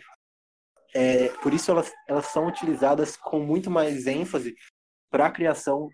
É, 0.94 1.30
por 1.38 1.54
isso 1.54 1.72
elas, 1.72 1.92
elas 2.08 2.26
são 2.28 2.48
utilizadas 2.48 3.16
com 3.16 3.40
muito 3.40 3.70
mais 3.70 4.08
ênfase 4.08 4.56
para 5.10 5.28
a 5.28 5.32
criação 5.32 5.90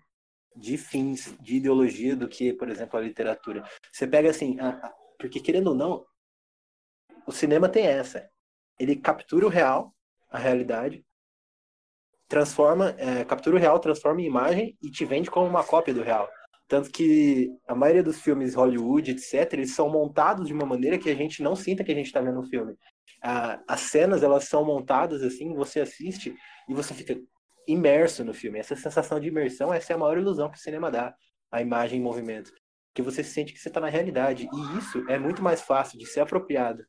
de 0.56 0.78
fins, 0.78 1.36
de 1.40 1.56
ideologia, 1.56 2.16
do 2.16 2.28
que, 2.28 2.52
por 2.52 2.68
exemplo, 2.68 2.98
a 2.98 3.02
literatura. 3.02 3.62
Você 3.92 4.06
pega 4.06 4.30
assim, 4.30 4.58
a, 4.58 4.70
a, 4.70 4.94
porque 5.18 5.38
querendo 5.38 5.68
ou 5.68 5.74
não, 5.74 6.06
o 7.26 7.32
cinema 7.32 7.68
tem 7.68 7.86
essa. 7.86 8.28
Ele 8.78 8.96
captura 8.96 9.46
o 9.46 9.50
real, 9.50 9.94
a 10.30 10.38
realidade, 10.38 11.05
transforma, 12.28 12.94
é, 12.98 13.24
captura 13.24 13.56
o 13.56 13.58
real, 13.58 13.78
transforma 13.78 14.20
em 14.20 14.26
imagem 14.26 14.76
e 14.82 14.90
te 14.90 15.04
vende 15.04 15.30
como 15.30 15.46
uma 15.46 15.64
cópia 15.64 15.94
do 15.94 16.02
real. 16.02 16.28
Tanto 16.68 16.90
que 16.90 17.48
a 17.68 17.74
maioria 17.74 18.02
dos 18.02 18.20
filmes 18.20 18.54
Hollywood, 18.54 19.12
etc., 19.12 19.52
eles 19.52 19.74
são 19.74 19.88
montados 19.88 20.48
de 20.48 20.52
uma 20.52 20.66
maneira 20.66 20.98
que 20.98 21.08
a 21.08 21.14
gente 21.14 21.42
não 21.42 21.54
sinta 21.54 21.84
que 21.84 21.92
a 21.92 21.94
gente 21.94 22.06
está 22.06 22.20
vendo 22.20 22.40
um 22.40 22.48
filme. 22.48 22.74
as 23.22 23.80
cenas, 23.80 24.22
elas 24.22 24.44
são 24.44 24.64
montadas 24.64 25.22
assim, 25.22 25.54
você 25.54 25.80
assiste 25.80 26.34
e 26.68 26.74
você 26.74 26.92
fica 26.92 27.16
imerso 27.68 28.24
no 28.24 28.34
filme. 28.34 28.58
Essa 28.58 28.74
sensação 28.74 29.20
de 29.20 29.28
imersão, 29.28 29.72
essa 29.72 29.92
é 29.92 29.96
a 29.96 29.98
maior 29.98 30.18
ilusão 30.18 30.50
que 30.50 30.58
o 30.58 30.60
cinema 30.60 30.90
dá, 30.90 31.14
a 31.50 31.62
imagem 31.62 32.00
em 32.00 32.02
movimento. 32.02 32.50
Que 32.94 33.02
você 33.02 33.22
sente 33.22 33.52
que 33.52 33.60
você 33.60 33.68
está 33.68 33.80
na 33.80 33.88
realidade. 33.88 34.48
E 34.52 34.78
isso 34.78 35.04
é 35.08 35.18
muito 35.18 35.42
mais 35.42 35.60
fácil 35.60 35.98
de 35.98 36.06
ser 36.06 36.20
apropriado 36.20 36.84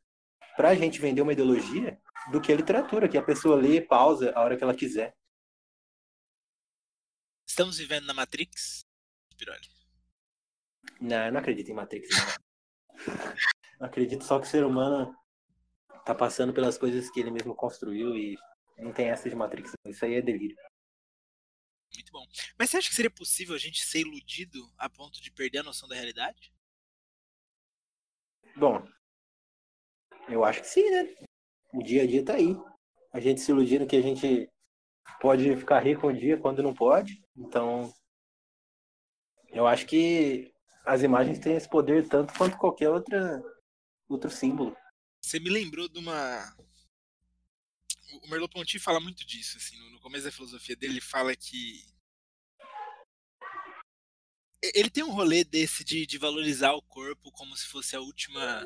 para 0.56 0.70
a 0.70 0.74
gente 0.74 1.00
vender 1.00 1.22
uma 1.22 1.32
ideologia 1.32 1.96
do 2.32 2.40
que 2.40 2.52
a 2.52 2.56
literatura, 2.56 3.08
que 3.08 3.16
a 3.16 3.22
pessoa 3.22 3.54
lê 3.54 3.80
pausa 3.80 4.32
a 4.34 4.42
hora 4.42 4.56
que 4.56 4.64
ela 4.64 4.74
quiser. 4.74 5.14
Estamos 7.58 7.76
vivendo 7.76 8.06
na 8.06 8.14
Matrix? 8.14 8.86
Piroli? 9.36 9.68
Não, 11.00 11.26
eu 11.26 11.32
não 11.32 11.40
acredito 11.40 11.68
em 11.68 11.74
Matrix. 11.74 12.08
Não. 13.80 13.84
acredito 13.88 14.22
só 14.22 14.38
que 14.38 14.46
o 14.46 14.48
ser 14.48 14.64
humano 14.64 15.12
tá 16.04 16.14
passando 16.14 16.52
pelas 16.54 16.78
coisas 16.78 17.10
que 17.10 17.18
ele 17.18 17.32
mesmo 17.32 17.56
construiu 17.56 18.16
e 18.16 18.38
não 18.78 18.92
tem 18.92 19.08
essa 19.08 19.28
de 19.28 19.34
Matrix. 19.34 19.72
Isso 19.86 20.04
aí 20.04 20.14
é 20.14 20.22
delírio. 20.22 20.56
Muito 21.92 22.12
bom. 22.12 22.24
Mas 22.56 22.70
você 22.70 22.76
acha 22.76 22.90
que 22.90 22.94
seria 22.94 23.10
possível 23.10 23.56
a 23.56 23.58
gente 23.58 23.84
ser 23.84 24.02
iludido 24.02 24.72
a 24.78 24.88
ponto 24.88 25.20
de 25.20 25.32
perder 25.32 25.58
a 25.58 25.64
noção 25.64 25.88
da 25.88 25.96
realidade? 25.96 26.54
Bom, 28.54 28.88
eu 30.28 30.44
acho 30.44 30.60
que 30.60 30.68
sim, 30.68 30.88
né? 30.90 31.12
O 31.74 31.82
dia 31.82 32.04
a 32.04 32.06
dia 32.06 32.24
tá 32.24 32.34
aí. 32.34 32.54
A 33.12 33.18
gente 33.18 33.40
se 33.40 33.50
iludindo 33.50 33.84
que 33.84 33.96
a 33.96 34.00
gente 34.00 34.48
pode 35.20 35.56
ficar 35.56 35.80
rico 35.80 36.08
um 36.08 36.14
dia 36.14 36.38
quando 36.38 36.62
não 36.62 36.72
pode. 36.72 37.20
Então, 37.38 37.94
eu 39.50 39.66
acho 39.66 39.86
que 39.86 40.52
as 40.84 41.02
imagens 41.02 41.38
têm 41.38 41.54
esse 41.54 41.68
poder 41.68 42.08
tanto 42.08 42.34
quanto 42.34 42.58
qualquer 42.58 42.90
outra, 42.90 43.42
outro 44.08 44.30
símbolo. 44.30 44.76
Você 45.22 45.38
me 45.38 45.48
lembrou 45.48 45.88
de 45.88 45.98
uma. 45.98 46.56
O 48.22 48.28
Merleau-Ponty 48.28 48.78
fala 48.78 48.98
muito 48.98 49.24
disso, 49.24 49.58
assim, 49.58 49.76
no 49.92 50.00
começo 50.00 50.24
da 50.24 50.32
filosofia 50.32 50.74
dele, 50.74 50.94
ele 50.94 51.00
fala 51.00 51.36
que 51.36 51.84
ele 54.74 54.90
tem 54.90 55.04
um 55.04 55.12
rolê 55.12 55.44
desse 55.44 55.84
de, 55.84 56.04
de 56.04 56.18
valorizar 56.18 56.72
o 56.72 56.82
corpo 56.82 57.30
como 57.30 57.56
se 57.56 57.66
fosse 57.66 57.94
a 57.94 58.00
última 58.00 58.64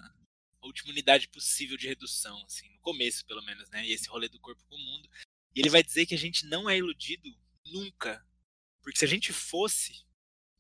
a 0.63 0.67
última 0.67 0.93
unidade 0.93 1.29
possível 1.29 1.77
de 1.77 1.89
redução, 1.89 2.41
assim, 2.45 2.69
no 2.71 2.79
começo, 2.79 3.27
pelo 3.27 3.43
menos, 3.43 3.69
né? 3.71 3.85
E 3.85 3.93
esse 3.93 4.09
rolê 4.09 4.29
do 4.29 4.39
corpo 4.39 4.65
com 4.69 4.77
o 4.77 4.79
mundo. 4.79 5.09
E 5.55 5.61
ele 5.61 5.69
vai 5.69 5.83
dizer 5.83 6.07
que 6.07 6.15
a 6.15 6.19
gente 6.19 6.47
não 6.47 6.71
é 6.71 6.79
iludido 6.79 7.29
nunca. 7.67 8.25
Porque 8.83 8.99
se 8.99 9.05
a 9.05 9.09
gente 9.09 9.33
fosse, 9.33 10.05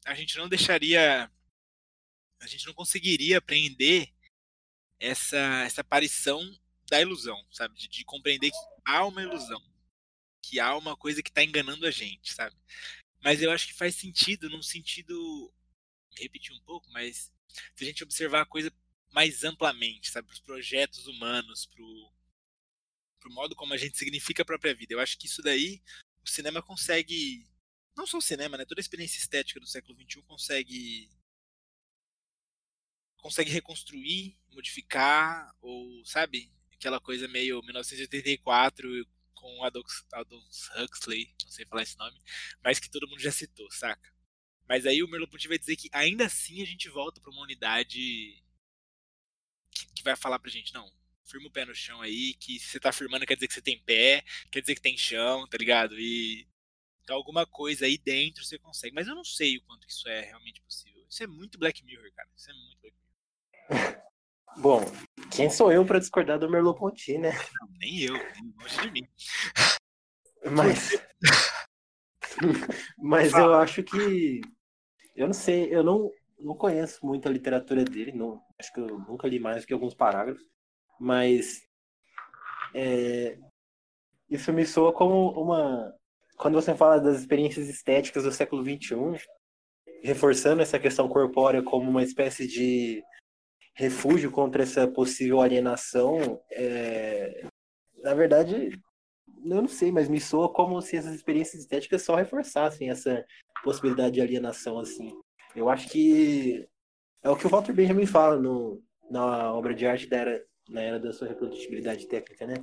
a 0.04 0.14
gente 0.14 0.36
não 0.36 0.48
deixaria. 0.48 1.30
A 2.40 2.46
gente 2.46 2.66
não 2.66 2.74
conseguiria 2.74 3.38
apreender 3.38 4.12
essa, 4.98 5.62
essa 5.64 5.80
aparição 5.80 6.40
da 6.88 7.00
ilusão, 7.00 7.44
sabe? 7.50 7.76
De, 7.76 7.88
de 7.88 8.04
compreender 8.04 8.50
que 8.50 8.56
há 8.84 9.04
uma 9.04 9.22
ilusão. 9.22 9.62
Que 10.40 10.58
há 10.58 10.76
uma 10.76 10.96
coisa 10.96 11.22
que 11.22 11.30
está 11.30 11.42
enganando 11.42 11.86
a 11.86 11.90
gente, 11.90 12.32
sabe? 12.32 12.56
Mas 13.20 13.40
eu 13.40 13.50
acho 13.50 13.66
que 13.66 13.74
faz 13.74 13.94
sentido, 13.94 14.48
num 14.50 14.62
sentido. 14.62 15.52
repetir 16.16 16.52
um 16.52 16.60
pouco, 16.60 16.90
mas 16.90 17.32
se 17.74 17.84
a 17.84 17.86
gente 17.86 18.02
observar 18.02 18.42
a 18.42 18.46
coisa 18.46 18.72
mais 19.10 19.44
amplamente, 19.44 20.10
sabe? 20.10 20.26
Para 20.26 20.34
os 20.34 20.40
projetos 20.40 21.06
humanos, 21.06 21.66
para 21.66 21.82
o 21.82 23.32
modo 23.32 23.54
como 23.54 23.74
a 23.74 23.76
gente 23.76 23.96
significa 23.96 24.42
a 24.42 24.46
própria 24.46 24.74
vida. 24.74 24.94
Eu 24.94 25.00
acho 25.00 25.18
que 25.18 25.26
isso 25.26 25.42
daí 25.42 25.82
o 26.24 26.28
cinema 26.28 26.62
consegue 26.62 27.46
não 27.96 28.06
só 28.06 28.18
o 28.18 28.22
cinema, 28.22 28.56
né? 28.56 28.64
Toda 28.64 28.80
a 28.80 28.82
experiência 28.82 29.18
estética 29.18 29.60
do 29.60 29.66
século 29.66 29.96
XXI 30.00 30.22
consegue 30.22 31.10
consegue 33.16 33.50
reconstruir, 33.50 34.36
modificar, 34.50 35.54
ou 35.60 36.04
sabe, 36.04 36.50
aquela 36.72 37.00
coisa 37.00 37.28
meio 37.28 37.62
1984 37.62 39.06
com 39.32 39.64
Aldous, 39.64 40.04
Huxley, 40.76 41.32
não 41.44 41.50
sei 41.50 41.64
falar 41.66 41.82
esse 41.82 41.96
nome, 41.96 42.20
mas 42.62 42.80
que 42.80 42.90
todo 42.90 43.06
mundo 43.08 43.20
já 43.20 43.30
citou, 43.30 43.70
saca? 43.70 44.12
Mas 44.68 44.86
aí 44.86 45.02
o 45.02 45.08
Merleau-Ponty 45.08 45.48
vai 45.48 45.58
dizer 45.58 45.76
que 45.76 45.88
ainda 45.92 46.26
assim 46.26 46.62
a 46.62 46.66
gente 46.66 46.88
volta 46.88 47.20
para 47.20 47.30
uma 47.30 47.42
unidade 47.42 48.42
que, 49.70 49.86
que, 49.94 50.02
vai 50.02 50.16
falar 50.16 50.38
pra 50.38 50.50
gente, 50.50 50.74
não, 50.74 50.92
firma 51.24 51.48
o 51.48 51.50
pé 51.50 51.64
no 51.64 51.74
chão 51.74 52.00
aí, 52.02 52.34
que 52.34 52.58
se 52.58 52.68
você 52.68 52.80
tá 52.80 52.92
firmando 52.92 53.26
quer 53.26 53.34
dizer 53.34 53.48
que 53.48 53.54
você 53.54 53.62
tem 53.62 53.78
pé, 53.78 54.24
quer 54.50 54.60
dizer 54.60 54.74
que 54.74 54.80
tem 54.80 54.96
chão, 54.96 55.46
tá 55.46 55.56
ligado? 55.56 55.98
E 55.98 56.46
então, 57.02 57.16
alguma 57.16 57.44
coisa 57.44 57.84
aí 57.84 57.98
dentro 57.98 58.44
você 58.44 58.58
consegue. 58.58 58.94
Mas 58.94 59.08
eu 59.08 59.14
não 59.14 59.24
sei 59.24 59.58
o 59.58 59.62
quanto 59.62 59.88
isso 59.88 60.08
é 60.08 60.20
realmente 60.22 60.60
possível. 60.62 61.04
Isso 61.08 61.22
é 61.22 61.26
muito 61.26 61.58
Black 61.58 61.84
Mirror, 61.84 62.10
cara. 62.14 62.28
Isso 62.36 62.50
é 62.50 62.54
muito 62.54 62.78
Black 62.80 62.96
Mirror. 63.68 64.02
Bom, 64.58 64.80
quem 65.34 65.48
sou 65.50 65.72
eu 65.72 65.84
para 65.84 65.98
discordar 65.98 66.38
do 66.38 66.50
Merleau-Ponty, 66.50 67.18
né? 67.18 67.30
Não, 67.60 67.68
nem 67.78 68.00
eu, 68.02 68.14
nem 68.14 68.54
longe 68.58 68.80
de 68.82 68.90
mim. 68.90 69.08
Mas, 70.50 70.90
mas 72.98 73.32
eu 73.32 73.54
acho 73.54 73.82
que, 73.82 74.40
eu 75.14 75.26
não 75.26 75.32
sei, 75.32 75.72
eu 75.72 75.84
não, 75.84 76.10
não 76.38 76.56
conheço 76.56 77.06
muito 77.06 77.28
a 77.28 77.30
literatura 77.30 77.84
dele, 77.84 78.10
não, 78.10 78.42
acho 78.58 78.72
que 78.72 78.80
eu 78.80 78.98
nunca 78.98 79.28
li 79.28 79.38
mais 79.38 79.62
do 79.62 79.68
que 79.68 79.72
alguns 79.72 79.94
parágrafos, 79.94 80.44
mas 80.98 81.62
é, 82.74 83.38
isso 84.28 84.52
me 84.52 84.66
soa 84.66 84.92
como 84.92 85.30
uma 85.40 85.94
quando 86.42 86.54
você 86.54 86.74
fala 86.74 86.98
das 86.98 87.20
experiências 87.20 87.68
estéticas 87.68 88.24
do 88.24 88.32
século 88.32 88.64
XXI, 88.64 89.24
reforçando 90.02 90.60
essa 90.60 90.76
questão 90.76 91.08
corpórea 91.08 91.62
como 91.62 91.88
uma 91.88 92.02
espécie 92.02 92.48
de 92.48 93.00
refúgio 93.76 94.28
contra 94.28 94.64
essa 94.64 94.88
possível 94.88 95.40
alienação, 95.40 96.42
é... 96.50 97.46
na 98.02 98.12
verdade, 98.12 98.70
eu 99.44 99.62
não 99.62 99.68
sei, 99.68 99.92
mas 99.92 100.08
me 100.08 100.20
soa 100.20 100.52
como 100.52 100.82
se 100.82 100.96
essas 100.96 101.14
experiências 101.14 101.62
estéticas 101.62 102.02
só 102.02 102.16
reforçassem 102.16 102.90
essa 102.90 103.24
possibilidade 103.62 104.14
de 104.16 104.20
alienação, 104.20 104.80
assim. 104.80 105.16
Eu 105.54 105.68
acho 105.68 105.88
que 105.90 106.68
é 107.22 107.30
o 107.30 107.36
que 107.36 107.46
o 107.46 107.50
Walter 107.50 107.72
Benjamin 107.72 108.06
fala 108.06 108.36
no, 108.36 108.82
na 109.08 109.54
obra 109.54 109.72
de 109.72 109.86
arte 109.86 110.08
da 110.08 110.16
era, 110.16 110.44
na 110.68 110.80
era 110.80 110.98
da 110.98 111.12
sua 111.12 111.28
reprodutibilidade 111.28 112.08
técnica, 112.08 112.48
né? 112.48 112.54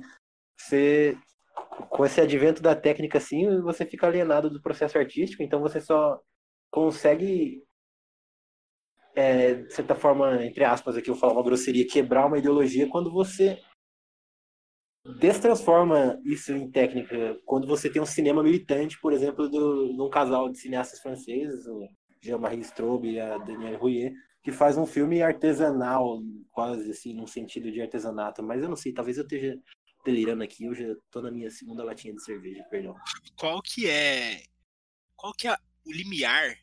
Você 0.58 1.16
com 1.88 2.04
esse 2.04 2.20
advento 2.20 2.62
da 2.62 2.74
técnica 2.74 3.18
assim, 3.18 3.60
você 3.62 3.84
fica 3.84 4.06
alienado 4.06 4.50
do 4.50 4.62
processo 4.62 4.98
artístico, 4.98 5.42
então 5.42 5.60
você 5.60 5.80
só 5.80 6.20
consegue 6.70 7.62
é, 9.14 9.54
de 9.54 9.74
certa 9.74 9.94
forma, 9.94 10.44
entre 10.44 10.64
aspas, 10.64 10.96
aqui 10.96 11.10
eu 11.10 11.16
falo 11.16 11.34
uma 11.34 11.42
grosseria, 11.42 11.86
quebrar 11.86 12.26
uma 12.26 12.38
ideologia 12.38 12.88
quando 12.88 13.12
você 13.12 13.60
destransforma 15.18 16.20
isso 16.24 16.52
em 16.52 16.70
técnica. 16.70 17.38
Quando 17.44 17.66
você 17.66 17.90
tem 17.90 18.00
um 18.00 18.06
cinema 18.06 18.42
militante, 18.42 19.00
por 19.00 19.12
exemplo, 19.12 19.48
do, 19.48 19.92
de 19.94 20.00
um 20.00 20.10
casal 20.10 20.50
de 20.50 20.58
cineastas 20.58 21.00
franceses, 21.00 21.66
o 21.66 21.88
Jean-Marie 22.22 22.60
Straub 22.60 23.04
e 23.04 23.18
a 23.18 23.38
Danielle 23.38 23.76
Rouillet, 23.76 24.14
que 24.42 24.52
faz 24.52 24.76
um 24.76 24.86
filme 24.86 25.22
artesanal, 25.22 26.20
quase 26.50 26.90
assim, 26.90 27.14
num 27.14 27.26
sentido 27.26 27.70
de 27.70 27.80
artesanato. 27.80 28.42
Mas 28.42 28.62
eu 28.62 28.68
não 28.68 28.76
sei, 28.76 28.92
talvez 28.92 29.16
eu 29.16 29.24
esteja 29.24 29.58
delirando 30.04 30.42
aqui, 30.42 30.64
eu 30.64 30.74
já 30.74 30.84
tô 31.10 31.20
na 31.20 31.30
minha 31.30 31.50
segunda 31.50 31.84
latinha 31.84 32.14
de 32.14 32.24
cerveja, 32.24 32.62
perdão. 32.64 32.96
Qual 33.36 33.60
que 33.62 33.88
é 33.88 34.42
qual 35.16 35.34
que 35.34 35.48
é 35.48 35.56
o 35.84 35.92
limiar 35.92 36.56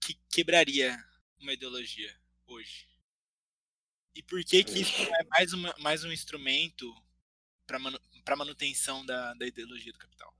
que 0.00 0.14
quebraria 0.28 0.96
uma 1.40 1.52
ideologia 1.52 2.12
hoje? 2.46 2.88
E 4.14 4.22
por 4.22 4.42
que 4.44 4.64
que 4.64 4.80
isso 4.80 5.02
é 5.02 5.24
mais, 5.30 5.52
uma, 5.52 5.74
mais 5.78 6.04
um 6.04 6.10
instrumento 6.10 6.92
para 7.64 7.78
manu, 7.78 7.98
manutenção 8.36 9.06
da, 9.06 9.32
da 9.34 9.46
ideologia 9.46 9.92
do 9.92 9.98
capital? 9.98 10.34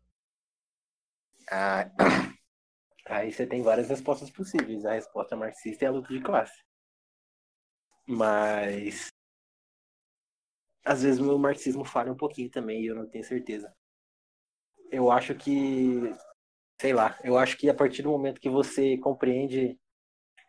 Ah, 1.51 1.89
aí 3.07 3.33
você 3.33 3.47
tem 3.47 3.63
várias 3.63 3.89
respostas 3.89 4.31
possíveis. 4.31 4.85
A 4.85 4.95
resposta 4.95 5.37
marxista 5.37 5.85
é 5.85 5.89
a 5.89 5.93
luta 5.93 6.13
de 6.13 6.21
classe. 6.21 6.61
Mas 8.05 9.09
às 10.89 11.03
vezes 11.03 11.21
meu 11.21 11.39
marxismo 11.39 11.85
falha 11.85 12.11
um 12.11 12.17
pouquinho 12.17 12.49
também, 12.51 12.87
eu 12.87 12.95
não 12.95 13.07
tenho 13.07 13.23
certeza. 13.23 13.71
Eu 14.91 15.11
acho 15.11 15.35
que, 15.35 16.15
sei 16.81 16.95
lá, 16.95 17.19
eu 17.23 17.37
acho 17.37 17.59
que 17.59 17.69
a 17.69 17.75
partir 17.75 18.03
do 18.03 18.09
momento 18.09 18.41
que 18.41 18.49
você 18.49 18.97
compreende 18.97 19.79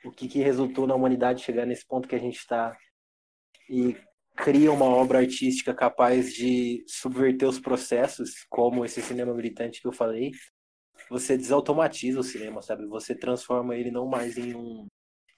o 0.05 0.11
que, 0.11 0.29
que 0.29 0.39
resultou 0.39 0.87
na 0.87 0.95
humanidade 0.95 1.43
chegar 1.43 1.65
nesse 1.65 1.85
ponto 1.85 2.07
que 2.07 2.15
a 2.15 2.19
gente 2.19 2.37
está 2.37 2.77
e 3.69 3.97
cria 4.33 4.71
uma 4.71 4.85
obra 4.85 5.19
artística 5.19 5.73
capaz 5.73 6.33
de 6.33 6.85
subverter 6.87 7.45
os 7.45 7.59
processos, 7.59 8.45
como 8.49 8.85
esse 8.85 9.01
cinema 9.01 9.33
militante 9.33 9.81
que 9.81 9.87
eu 9.87 9.91
falei, 9.91 10.31
você 11.09 11.35
desautomatiza 11.35 12.17
o 12.17 12.23
cinema, 12.23 12.61
sabe? 12.61 12.85
Você 12.85 13.13
transforma 13.13 13.75
ele 13.75 13.91
não 13.91 14.07
mais 14.07 14.37
em 14.37 14.55
um, 14.55 14.87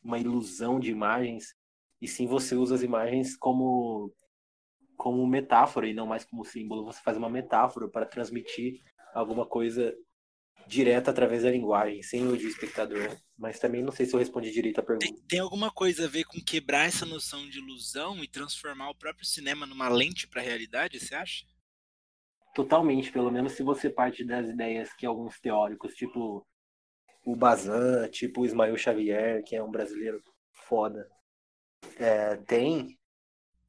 uma 0.03 0.19
ilusão 0.19 0.79
de 0.79 0.91
imagens, 0.91 1.55
e 1.99 2.07
sim 2.07 2.27
você 2.27 2.53
usa 2.53 2.75
as 2.75 2.83
imagens 2.83 3.35
como 3.35 4.13
como 5.01 5.25
metáfora 5.25 5.87
e 5.87 5.95
não 5.95 6.05
mais 6.05 6.23
como 6.23 6.45
símbolo. 6.45 6.85
Você 6.85 7.01
faz 7.01 7.17
uma 7.17 7.27
metáfora 7.27 7.89
para 7.89 8.05
transmitir 8.05 8.83
alguma 9.15 9.47
coisa 9.47 9.97
direta 10.67 11.09
através 11.09 11.41
da 11.41 11.49
linguagem, 11.49 12.03
sem 12.03 12.27
o 12.27 12.37
de 12.37 12.45
espectador. 12.45 13.17
Mas 13.35 13.57
também 13.57 13.81
não 13.81 13.91
sei 13.91 14.05
se 14.05 14.13
eu 14.13 14.19
respondi 14.19 14.51
direito 14.51 14.79
a 14.79 14.83
pergunta. 14.83 15.07
Tem, 15.07 15.15
tem, 15.27 15.39
alguma 15.39 15.71
coisa 15.71 16.05
a 16.05 16.07
ver 16.07 16.25
com 16.25 16.39
quebrar 16.39 16.85
essa 16.85 17.03
noção 17.03 17.49
de 17.49 17.57
ilusão 17.57 18.23
e 18.23 18.27
transformar 18.27 18.91
o 18.91 18.95
próprio 18.95 19.25
cinema 19.25 19.65
numa 19.65 19.89
lente 19.89 20.27
para 20.27 20.39
a 20.39 20.45
realidade, 20.45 20.99
você 20.99 21.15
acha? 21.15 21.47
Totalmente, 22.53 23.11
pelo 23.11 23.31
menos 23.31 23.53
se 23.53 23.63
você 23.63 23.89
parte 23.89 24.23
das 24.23 24.49
ideias 24.49 24.93
que 24.93 25.07
alguns 25.07 25.39
teóricos, 25.39 25.95
tipo 25.95 26.45
o 27.25 27.35
Bazin, 27.35 28.07
tipo 28.11 28.41
o 28.41 28.45
Ismael 28.45 28.77
Xavier, 28.77 29.43
que 29.43 29.55
é 29.55 29.63
um 29.63 29.71
brasileiro 29.71 30.21
foda, 30.51 31.09
é, 31.97 32.35
tem. 32.35 33.00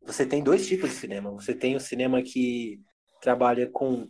Você 0.04 0.26
tem 0.26 0.42
dois 0.42 0.66
tipos 0.66 0.90
de 0.90 0.96
cinema. 0.96 1.30
Você 1.32 1.54
tem 1.54 1.76
o 1.76 1.80
cinema 1.80 2.22
que 2.22 2.80
trabalha 3.20 3.70
com 3.70 4.08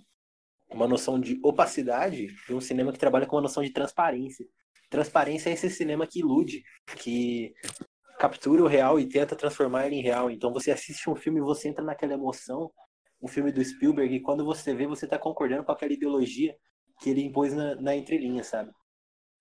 uma 0.71 0.89
noção 0.89 1.21
de 1.21 1.39
opacidade 1.43 2.29
e 2.49 2.55
um 2.55 2.61
cinema 2.61 2.93
que 2.93 2.99
trabalha 2.99 3.27
com 3.27 3.37
uma 3.37 3.43
noção 3.43 3.63
de 3.63 3.71
transparência. 3.71 4.47
Transparência 4.89 5.51
é 5.51 5.53
esse 5.53 5.71
cinema 5.71 6.07
que 6.07 6.21
ilude, 6.21 6.63
que 6.97 7.53
captura 8.19 8.63
o 8.63 8.67
real 8.67 8.99
e 8.99 9.09
tenta 9.09 9.37
transformar 9.37 9.87
ele 9.87 9.97
em 9.97 10.03
real. 10.03 10.31
Então 10.31 10.53
você 10.53 10.71
assiste 10.71 11.09
um 11.11 11.17
filme 11.17 11.41
e 11.41 11.43
você 11.43 11.69
entra 11.69 11.85
naquela 11.85 12.15
emoção, 12.15 12.71
um 13.21 13.29
filme 13.29 13.53
do 13.53 13.65
Spielberg, 13.65 14.15
e 14.15 14.21
quando 14.21 14.45
você 14.45 14.75
vê, 14.75 14.87
você 14.87 15.05
está 15.05 15.19
concordando 15.19 15.65
com 15.65 15.73
aquela 15.73 15.93
ideologia 15.93 16.57
que 17.01 17.11
ele 17.11 17.23
impôs 17.23 17.53
na, 17.53 17.75
na 17.77 17.95
entrelinha, 17.95 18.43
sabe? 18.43 18.71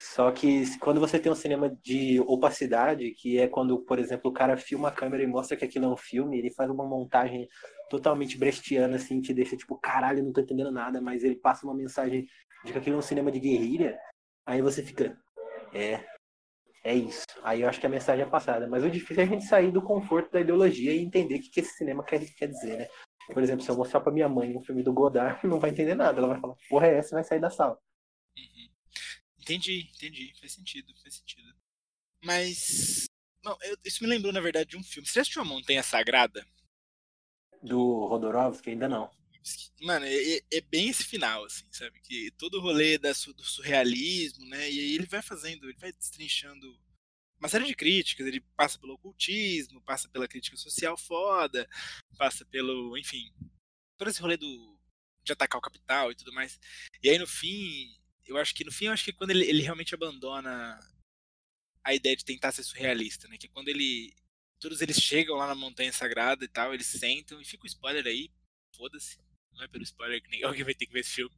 Só 0.02 0.32
que 0.32 0.64
quando 0.80 1.00
você 1.00 1.20
tem 1.20 1.32
um 1.32 1.36
cinema 1.36 1.70
de 1.84 2.20
opacidade, 2.22 3.12
que 3.12 3.38
é 3.38 3.48
quando, 3.48 3.80
por 3.86 4.00
exemplo, 4.00 4.32
o 4.32 4.34
cara 4.34 4.58
filma 4.58 4.88
a 4.88 4.92
câmera 4.92 5.22
e 5.22 5.28
mostra 5.28 5.56
que 5.56 5.64
aquilo 5.64 5.86
é 5.86 5.90
um 5.90 5.96
filme, 5.96 6.40
ele 6.40 6.50
faz 6.50 6.72
uma 6.72 6.84
montagem 6.84 7.48
totalmente 7.88 8.36
brechtiana, 8.36 8.96
assim, 8.96 9.22
te 9.22 9.32
deixa 9.32 9.56
tipo, 9.56 9.78
caralho, 9.78 10.24
não 10.24 10.34
tô 10.34 10.42
entendendo 10.42 10.72
nada, 10.72 11.00
mas 11.00 11.24
ele 11.24 11.36
passa 11.36 11.68
uma 11.68 11.76
mensagem 11.76 12.26
de 12.66 12.72
que 12.72 12.80
aquilo 12.80 12.96
é 12.96 13.00
um 13.00 13.04
cinema 13.04 13.32
de 13.32 13.40
guerrilha, 13.40 13.96
aí 14.44 14.60
você 14.60 14.82
fica, 14.82 15.16
é, 15.72 16.04
é 16.84 16.96
isso. 16.96 17.28
Aí 17.44 17.62
eu 17.62 17.70
acho 17.70 17.80
que 17.80 17.86
a 17.86 17.90
mensagem 17.90 18.26
é 18.26 18.28
passada. 18.28 18.68
Mas 18.68 18.84
o 18.84 18.90
difícil 18.90 19.22
é 19.22 19.28
a 19.28 19.30
gente 19.30 19.46
sair 19.46 19.72
do 19.72 19.84
conforto 19.84 20.32
da 20.32 20.42
ideologia 20.42 20.92
e 20.96 21.00
entender 21.00 21.36
o 21.36 21.42
que, 21.42 21.52
que 21.52 21.60
esse 21.60 21.78
cinema 21.78 22.04
quer, 22.04 22.20
quer 22.36 22.48
dizer, 22.48 22.78
né? 22.80 22.88
Por 23.32 23.44
exemplo, 23.44 23.64
se 23.64 23.70
eu 23.70 23.78
mostrar 23.78 24.02
pra 24.02 24.12
minha 24.12 24.28
mãe 24.28 24.58
um 24.58 24.64
filme 24.64 24.82
do 24.82 24.92
Godard, 24.92 25.40
não 25.48 25.60
vai 25.60 25.70
entender 25.70 25.94
nada. 25.94 26.18
Ela 26.18 26.30
vai 26.30 26.40
falar, 26.40 26.56
porra, 26.68 26.88
é 26.88 26.98
essa? 26.98 27.16
Vai 27.16 27.24
sair 27.24 27.40
da 27.40 27.52
sala. 27.52 27.78
Entendi, 29.42 29.90
entendi. 29.96 30.34
Faz 30.40 30.54
sentido, 30.54 30.94
faz 31.02 31.16
sentido. 31.16 31.54
Mas. 32.24 33.06
Não, 33.44 33.58
eu, 33.64 33.76
isso 33.84 34.04
me 34.04 34.10
lembrou, 34.10 34.32
na 34.32 34.40
verdade, 34.40 34.70
de 34.70 34.78
um 34.78 34.84
filme. 34.84 35.08
Você 35.08 35.16
já 35.16 35.22
assistiu 35.22 35.42
a 35.42 35.46
Montanha 35.46 35.82
Sagrada? 35.82 36.46
Do 37.62 38.06
Rodorovsky? 38.06 38.70
Ainda 38.72 38.88
não. 38.88 39.12
Mano, 39.82 40.06
é, 40.06 40.38
é, 40.38 40.42
é, 40.54 40.62
bem 40.62 40.90
esse 40.90 41.04
final, 41.04 41.44
assim, 41.46 41.66
sabe? 41.72 42.00
Que 42.02 42.30
todo 42.38 42.60
o 42.60 42.62
rolê 42.62 43.00
da, 43.00 43.12
do 43.12 43.44
surrealismo, 43.44 44.46
né? 44.46 44.70
E 44.70 44.80
aí 44.80 44.96
ele 44.96 45.08
vai 45.08 45.24
fazendo, 45.24 45.68
ele 45.68 45.80
vai 45.80 45.92
destrinchando 45.92 46.80
uma 47.40 47.50
série 47.50 47.66
de 47.66 47.76
críticas. 47.76 48.28
Ele 48.28 48.42
passa 48.56 48.78
pelo 48.78 48.94
ocultismo, 48.94 49.82
passa 49.82 50.08
pela 50.08 50.28
crítica 50.28 50.56
social 50.56 50.96
foda, 50.96 51.68
passa 52.16 52.46
pelo, 52.46 52.96
enfim, 52.96 53.34
todo 53.98 54.10
esse 54.10 54.22
rolê 54.22 54.38
do, 54.38 54.80
de 55.24 55.34
atacar 55.34 55.58
o 55.58 55.62
capital 55.62 56.12
e 56.12 56.16
tudo 56.16 56.32
mais. 56.32 56.60
E 57.02 57.10
aí 57.10 57.18
no 57.18 57.28
fim, 57.28 58.00
eu 58.26 58.38
acho 58.38 58.54
que 58.54 58.64
no 58.64 58.72
fim, 58.72 58.86
eu 58.86 58.92
acho 58.94 59.06
que 59.06 59.14
quando 59.14 59.32
ele, 59.32 59.46
ele 59.46 59.62
realmente 59.62 59.94
abandona 59.94 60.80
a 61.84 61.94
ideia 61.94 62.16
de 62.16 62.26
tentar 62.26 62.52
ser 62.52 62.64
surrealista, 62.64 63.28
né? 63.28 63.38
Que 63.38 63.48
quando 63.48 63.70
ele. 63.70 64.14
Todos 64.60 64.82
eles 64.82 64.98
chegam 64.98 65.38
lá 65.38 65.48
na 65.48 65.56
Montanha 65.56 65.92
Sagrada 65.92 66.46
e 66.46 66.48
tal, 66.48 66.74
eles 66.74 66.86
sentam, 66.86 67.42
e 67.42 67.46
fica 67.46 67.64
o 67.64 67.68
spoiler 67.68 68.06
aí, 68.06 68.30
foda-se. 68.76 69.18
Não 69.54 69.64
é 69.64 69.68
pelo 69.68 69.84
spoiler 69.84 70.22
que 70.22 70.30
nem 70.30 70.44
alguém 70.46 70.64
vai 70.64 70.74
ter 70.74 70.86
que 70.86 70.94
ver 70.94 71.00
esse 71.00 71.12
filme. 71.12 71.36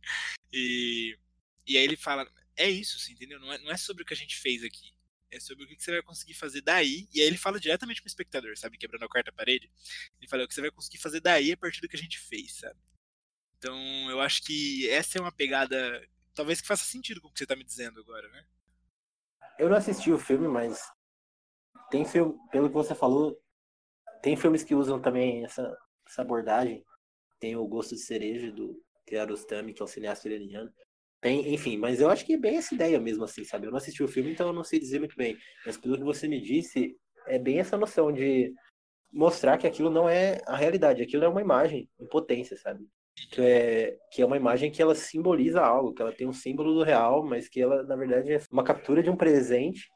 E, 0.51 1.17
e 1.65 1.77
aí 1.77 1.83
ele 1.83 1.95
fala: 1.95 2.29
é 2.55 2.69
isso, 2.69 2.97
assim, 2.97 3.13
entendeu? 3.13 3.39
Não 3.39 3.51
é, 3.51 3.57
não 3.59 3.71
é 3.71 3.77
sobre 3.77 4.03
o 4.03 4.05
que 4.05 4.13
a 4.13 4.17
gente 4.17 4.37
fez 4.37 4.63
aqui. 4.63 4.93
É 5.31 5.39
sobre 5.39 5.63
o 5.63 5.67
que 5.67 5.81
você 5.81 5.91
vai 5.91 6.03
conseguir 6.03 6.35
fazer 6.35 6.61
daí. 6.61 7.07
E 7.11 7.19
aí 7.21 7.25
ele 7.27 7.37
fala 7.37 7.59
diretamente 7.59 8.01
com 8.01 8.05
o 8.05 8.07
espectador, 8.07 8.55
sabe? 8.55 8.77
Quebrando 8.77 9.03
a 9.03 9.09
quarta 9.09 9.31
parede. 9.31 9.71
Ele 10.19 10.29
fala: 10.29 10.43
o 10.43 10.47
que 10.47 10.53
você 10.53 10.61
vai 10.61 10.71
conseguir 10.71 10.97
fazer 10.97 11.21
daí 11.21 11.51
a 11.51 11.57
partir 11.57 11.81
do 11.81 11.87
que 11.87 11.95
a 11.95 11.99
gente 11.99 12.19
fez, 12.19 12.53
sabe? 12.55 12.79
Então 13.57 14.09
eu 14.09 14.19
acho 14.19 14.43
que 14.43 14.89
essa 14.89 15.17
é 15.17 15.21
uma 15.21 15.31
pegada 15.31 16.05
talvez 16.33 16.61
que 16.61 16.67
faça 16.67 16.83
sentido 16.83 17.21
com 17.21 17.27
o 17.27 17.31
que 17.31 17.39
você 17.39 17.45
tá 17.45 17.55
me 17.55 17.63
dizendo 17.63 17.99
agora, 17.99 18.27
né? 18.29 18.45
Eu 19.59 19.69
não 19.69 19.77
assisti 19.77 20.11
o 20.11 20.19
filme, 20.19 20.47
mas 20.47 20.81
tem 21.91 22.05
filme, 22.05 22.35
pelo 22.51 22.69
que 22.69 22.73
você 22.73 22.95
falou, 22.95 23.39
tem 24.21 24.35
filmes 24.35 24.63
que 24.63 24.73
usam 24.73 25.01
também 25.01 25.43
essa, 25.43 25.77
essa 26.07 26.21
abordagem. 26.21 26.83
Tem 27.39 27.55
o 27.55 27.67
Gosto 27.67 27.95
de 27.95 28.01
Cereja 28.01 28.51
do 28.51 28.81
Kiarostami, 29.05 29.73
que 29.73 29.81
é 29.81 29.85
um 29.85 29.87
cineasta 29.87 30.27
iraniano. 30.27 30.73
Tem, 31.21 31.53
enfim, 31.53 31.77
mas 31.77 32.01
eu 32.01 32.09
acho 32.09 32.25
que 32.25 32.33
é 32.33 32.37
bem 32.37 32.57
essa 32.57 32.73
ideia 32.73 32.99
mesmo, 32.99 33.23
assim, 33.23 33.43
sabe? 33.43 33.67
Eu 33.67 33.71
não 33.71 33.77
assisti 33.77 34.03
o 34.03 34.07
filme, 34.07 34.31
então 34.31 34.47
eu 34.47 34.53
não 34.53 34.63
sei 34.63 34.79
dizer 34.79 34.99
muito 34.99 35.15
bem. 35.15 35.37
Mas 35.65 35.77
pelo 35.77 35.97
que 35.97 36.03
você 36.03 36.27
me 36.27 36.41
disse, 36.41 36.97
é 37.27 37.37
bem 37.37 37.59
essa 37.59 37.77
noção 37.77 38.11
de 38.11 38.53
mostrar 39.11 39.57
que 39.57 39.67
aquilo 39.67 39.89
não 39.89 40.09
é 40.09 40.41
a 40.47 40.55
realidade, 40.55 41.03
aquilo 41.03 41.23
é 41.23 41.27
uma 41.27 41.41
imagem 41.41 41.89
em 41.99 42.07
potência, 42.07 42.57
sabe? 42.57 42.85
Que 43.15 43.41
é, 43.41 43.97
que 44.11 44.21
é 44.21 44.25
uma 44.25 44.37
imagem 44.37 44.71
que 44.71 44.81
ela 44.81 44.95
simboliza 44.95 45.61
algo, 45.61 45.93
que 45.93 46.01
ela 46.01 46.11
tem 46.11 46.27
um 46.27 46.33
símbolo 46.33 46.73
do 46.73 46.83
real, 46.83 47.23
mas 47.23 47.47
que 47.47 47.61
ela, 47.61 47.83
na 47.83 47.95
verdade, 47.95 48.33
é 48.33 48.39
uma 48.51 48.63
captura 48.63 49.03
de 49.03 49.09
um 49.09 49.15
presente 49.15 49.89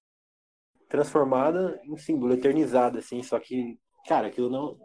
transformada 0.90 1.80
em 1.84 1.98
símbolo, 1.98 2.34
eternizada, 2.34 3.00
assim, 3.00 3.22
só 3.24 3.40
que, 3.40 3.78
cara, 4.08 4.28
aquilo 4.28 4.50
não... 4.50 4.78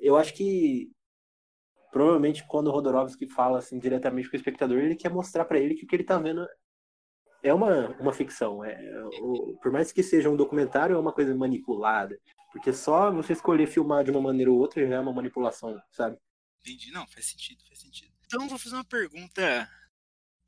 Eu 0.00 0.16
acho 0.16 0.34
que 0.34 0.90
provavelmente 1.92 2.44
quando 2.48 2.68
o 2.68 2.70
Rodorovsky 2.70 3.28
fala 3.28 3.58
assim 3.58 3.78
diretamente 3.78 4.28
com 4.28 4.34
o 4.34 4.38
espectador, 4.38 4.78
ele 4.78 4.96
quer 4.96 5.10
mostrar 5.10 5.44
para 5.44 5.58
ele 5.60 5.74
que 5.74 5.84
o 5.84 5.86
que 5.86 5.94
ele 5.94 6.04
tá 6.04 6.18
vendo 6.18 6.46
é 7.42 7.52
uma, 7.52 7.88
uma 8.00 8.12
ficção. 8.12 8.64
É, 8.64 8.78
o, 9.20 9.58
por 9.62 9.70
mais 9.70 9.92
que 9.92 10.02
seja 10.02 10.30
um 10.30 10.36
documentário, 10.36 10.96
é 10.96 10.98
uma 10.98 11.12
coisa 11.12 11.34
manipulada. 11.34 12.18
Porque 12.52 12.72
só 12.72 13.10
você 13.10 13.32
escolher 13.34 13.66
filmar 13.66 14.04
de 14.04 14.10
uma 14.10 14.20
maneira 14.20 14.50
ou 14.50 14.58
outra 14.58 14.86
já 14.86 14.96
é 14.96 15.00
uma 15.00 15.12
manipulação, 15.12 15.78
sabe? 15.90 16.16
Entendi. 16.64 16.90
Não, 16.92 17.06
faz 17.06 17.26
sentido, 17.26 17.64
faz 17.66 17.80
sentido. 17.80 18.12
Então 18.24 18.48
vou 18.48 18.58
fazer 18.58 18.76
uma 18.76 18.84
pergunta. 18.84 19.70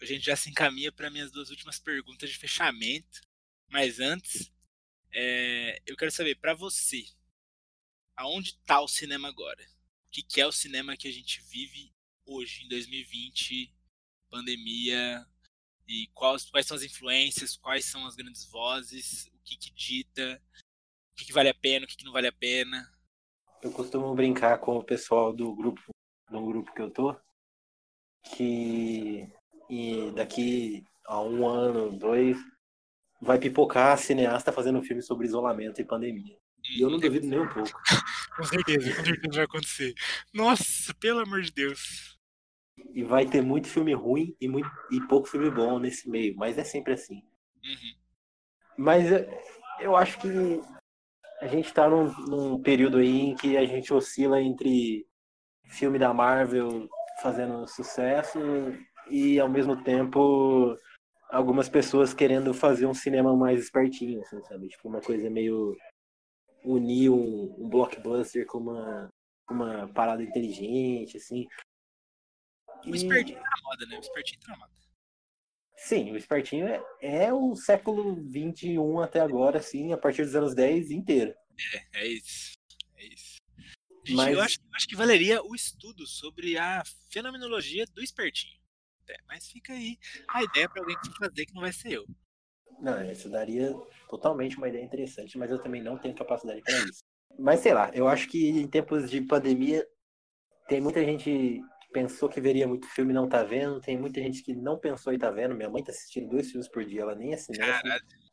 A 0.01 0.05
gente 0.05 0.25
já 0.25 0.37
se 0.37 0.49
encaminha 0.49 0.93
para 0.93 1.11
minhas 1.11 1.31
duas 1.31 1.51
últimas 1.51 1.79
perguntas 1.79 2.31
de 2.31 2.39
fechamento. 2.39 3.21
Mas 3.69 3.99
antes, 3.99 4.53
é, 5.13 5.83
eu 5.87 5.97
quero 5.97 6.13
saber, 6.13 6.37
para 6.37 6.55
você, 6.55 7.05
aonde 8.17 8.51
está 8.51 8.81
o 8.81 8.89
cinema 8.89 9.29
agora? 9.29 9.63
O 10.07 10.11
que, 10.11 10.23
que 10.23 10.41
é 10.41 10.47
o 10.47 10.53
cinema 10.53 10.97
que 10.97 11.09
a 11.09 11.13
gente 11.13 11.41
vive 11.43 11.93
hoje, 12.25 12.65
em 12.65 12.69
2020, 12.69 13.75
pandemia, 14.31 15.27
e 15.87 16.09
quais, 16.15 16.49
quais 16.51 16.67
são 16.67 16.77
as 16.77 16.83
influências, 16.83 17.57
quais 17.57 17.85
são 17.85 18.07
as 18.07 18.15
grandes 18.15 18.45
vozes, 18.47 19.27
o 19.35 19.39
que, 19.45 19.57
que 19.57 19.71
dita, 19.73 20.41
o 21.13 21.17
que, 21.17 21.27
que 21.27 21.33
vale 21.33 21.49
a 21.49 21.55
pena, 21.55 21.85
o 21.85 21.89
que, 21.89 21.97
que 21.97 22.05
não 22.05 22.13
vale 22.13 22.29
a 22.29 22.33
pena. 22.33 22.91
Eu 23.63 23.73
costumo 23.73 24.15
brincar 24.15 24.59
com 24.59 24.77
o 24.77 24.85
pessoal 24.85 25.33
do 25.33 25.55
grupo 25.55 25.94
num 26.31 26.47
grupo 26.47 26.73
que 26.73 26.83
eu 26.83 26.91
tô, 26.91 27.17
que 28.25 29.29
e 29.69 30.11
daqui 30.13 30.85
a 31.07 31.21
um 31.21 31.47
ano, 31.47 31.97
dois, 31.97 32.39
vai 33.21 33.39
pipocar 33.39 33.99
cineasta 33.99 34.53
fazendo 34.53 34.79
um 34.79 34.83
filme 34.83 35.03
sobre 35.03 35.27
isolamento 35.27 35.81
e 35.81 35.85
pandemia. 35.85 36.37
E 36.77 36.81
eu 36.81 36.91
não 36.91 36.99
duvido 36.99 37.27
nem 37.27 37.41
um 37.41 37.49
pouco. 37.49 37.71
com 38.37 38.45
certeza, 38.45 38.95
com 38.97 39.05
certeza 39.05 39.35
vai 39.35 39.45
acontecer. 39.45 39.95
Nossa, 40.33 40.95
pelo 40.95 41.21
amor 41.21 41.43
de 41.43 41.53
Deus. 41.53 42.19
E 42.93 43.03
vai 43.03 43.27
ter 43.27 43.43
muito 43.43 43.69
filme 43.69 43.95
ruim 43.95 44.35
e, 44.41 44.49
muito, 44.49 44.69
e 44.91 45.01
pouco 45.07 45.29
filme 45.29 45.51
bom 45.51 45.79
nesse 45.79 46.09
meio, 46.09 46.35
mas 46.37 46.59
é 46.59 46.65
sempre 46.65 46.95
assim. 46.95 47.17
Uhum. 47.17 47.95
Mas 48.77 49.11
eu, 49.11 49.27
eu 49.81 49.97
acho 49.97 50.19
que 50.21 50.29
a 51.41 51.47
gente 51.47 51.73
tá 51.73 51.89
num, 51.89 52.13
num 52.27 52.63
período 52.63 52.99
aí 52.99 53.21
em 53.21 53.35
que 53.35 53.57
a 53.57 53.65
gente 53.67 53.93
oscila 53.93 54.41
entre 54.41 55.07
filme 55.67 55.99
da 55.99 56.13
Marvel 56.13 56.89
fazendo 57.23 57.67
sucesso 57.67 58.39
e 59.11 59.39
ao 59.39 59.49
mesmo 59.49 59.83
tempo 59.83 60.77
algumas 61.31 61.69
pessoas 61.69 62.15
querendo 62.15 62.55
fazer 62.55 62.87
um 62.87 62.95
cinema 62.95 63.37
mais 63.37 63.61
espertinho, 63.61 64.21
assim, 64.21 64.43
sabe? 64.45 64.69
Tipo, 64.69 64.89
uma 64.89 65.01
coisa 65.01 65.29
meio 65.29 65.77
unir 66.65 67.11
um, 67.11 67.55
um 67.59 67.69
blockbuster 67.69 68.47
com 68.47 68.59
uma, 68.59 69.11
uma 69.51 69.89
parada 69.89 70.23
inteligente, 70.23 71.17
assim. 71.17 71.47
O 72.87 72.95
espertinho 72.95 73.39
tá 73.39 73.45
na 73.45 73.63
moda, 73.63 73.87
né? 73.87 73.97
O 73.97 74.01
espertinho 74.01 74.41
tá 74.41 74.53
na 74.53 74.59
moda. 74.59 74.73
Sim, 75.77 76.13
o 76.13 76.17
espertinho 76.17 76.67
é, 76.67 76.83
é 77.03 77.33
o 77.33 77.55
século 77.57 78.17
XXI 78.31 78.79
até 79.03 79.21
agora, 79.21 79.59
assim, 79.59 79.93
a 79.93 79.99
partir 79.99 80.25
dos 80.25 80.35
anos 80.35 80.55
10 80.55 80.91
inteiro. 80.91 81.35
É, 81.93 82.01
é 82.05 82.07
isso. 82.07 82.55
É 82.97 83.05
isso. 83.07 83.34
Gente, 84.05 84.17
Mas... 84.17 84.35
eu, 84.35 84.41
acho, 84.41 84.59
eu 84.61 84.75
acho 84.75 84.89
que 84.89 84.97
valeria 84.97 85.43
o 85.43 85.55
estudo 85.55 86.07
sobre 86.07 86.59
a 86.59 86.83
fenomenologia 87.11 87.87
do 87.87 88.03
espertinho. 88.03 88.59
É, 89.09 89.17
mas 89.27 89.47
fica 89.47 89.73
aí 89.73 89.99
a 90.29 90.43
ideia 90.43 90.69
para 90.69 90.83
alguém 90.83 90.97
que 91.01 91.11
fazer 91.19 91.47
que 91.47 91.55
não 91.55 91.63
vai 91.63 91.73
ser 91.73 91.93
eu. 91.93 92.07
Não, 92.81 93.11
isso 93.11 93.29
daria 93.29 93.75
totalmente 94.09 94.57
uma 94.57 94.69
ideia 94.69 94.85
interessante, 94.85 95.39
mas 95.39 95.51
eu 95.51 95.59
também 95.59 95.83
não 95.83 95.99
tenho 95.99 96.15
capacidade 96.15 96.61
para 96.63 96.79
isso. 96.85 97.03
Mas 97.39 97.61
sei 97.61 97.75
lá, 97.75 97.91
eu 97.95 98.09
acho 98.09 98.29
que 98.29 98.49
em 98.49 98.67
tempos 98.67 99.11
de 99.11 99.21
pandemia 99.21 99.87
tem 100.69 100.81
muita 100.81 101.05
gente 101.05 101.25
que 101.25 101.61
pensou 101.93 102.29
que 102.29 102.41
veria 102.41 102.67
muito 102.67 102.89
filme 102.89 103.13
e 103.13 103.15
não 103.15 103.29
tá 103.29 103.43
vendo, 103.43 103.81
tem 103.81 103.97
muita 103.97 104.21
gente 104.21 104.43
que 104.43 104.55
não 104.55 104.79
pensou 104.79 105.13
e 105.13 105.19
tá 105.19 105.31
vendo. 105.31 105.55
Minha 105.55 105.71
mãe 105.71 105.83
tá 105.83 105.93
assistindo 105.93 106.29
dois 106.29 106.51
filmes 106.51 106.69
por 106.69 106.85
dia, 106.85 107.03
ela 107.03 107.15
nem 107.15 107.33
é 107.33 107.37
cinema. 107.37 107.81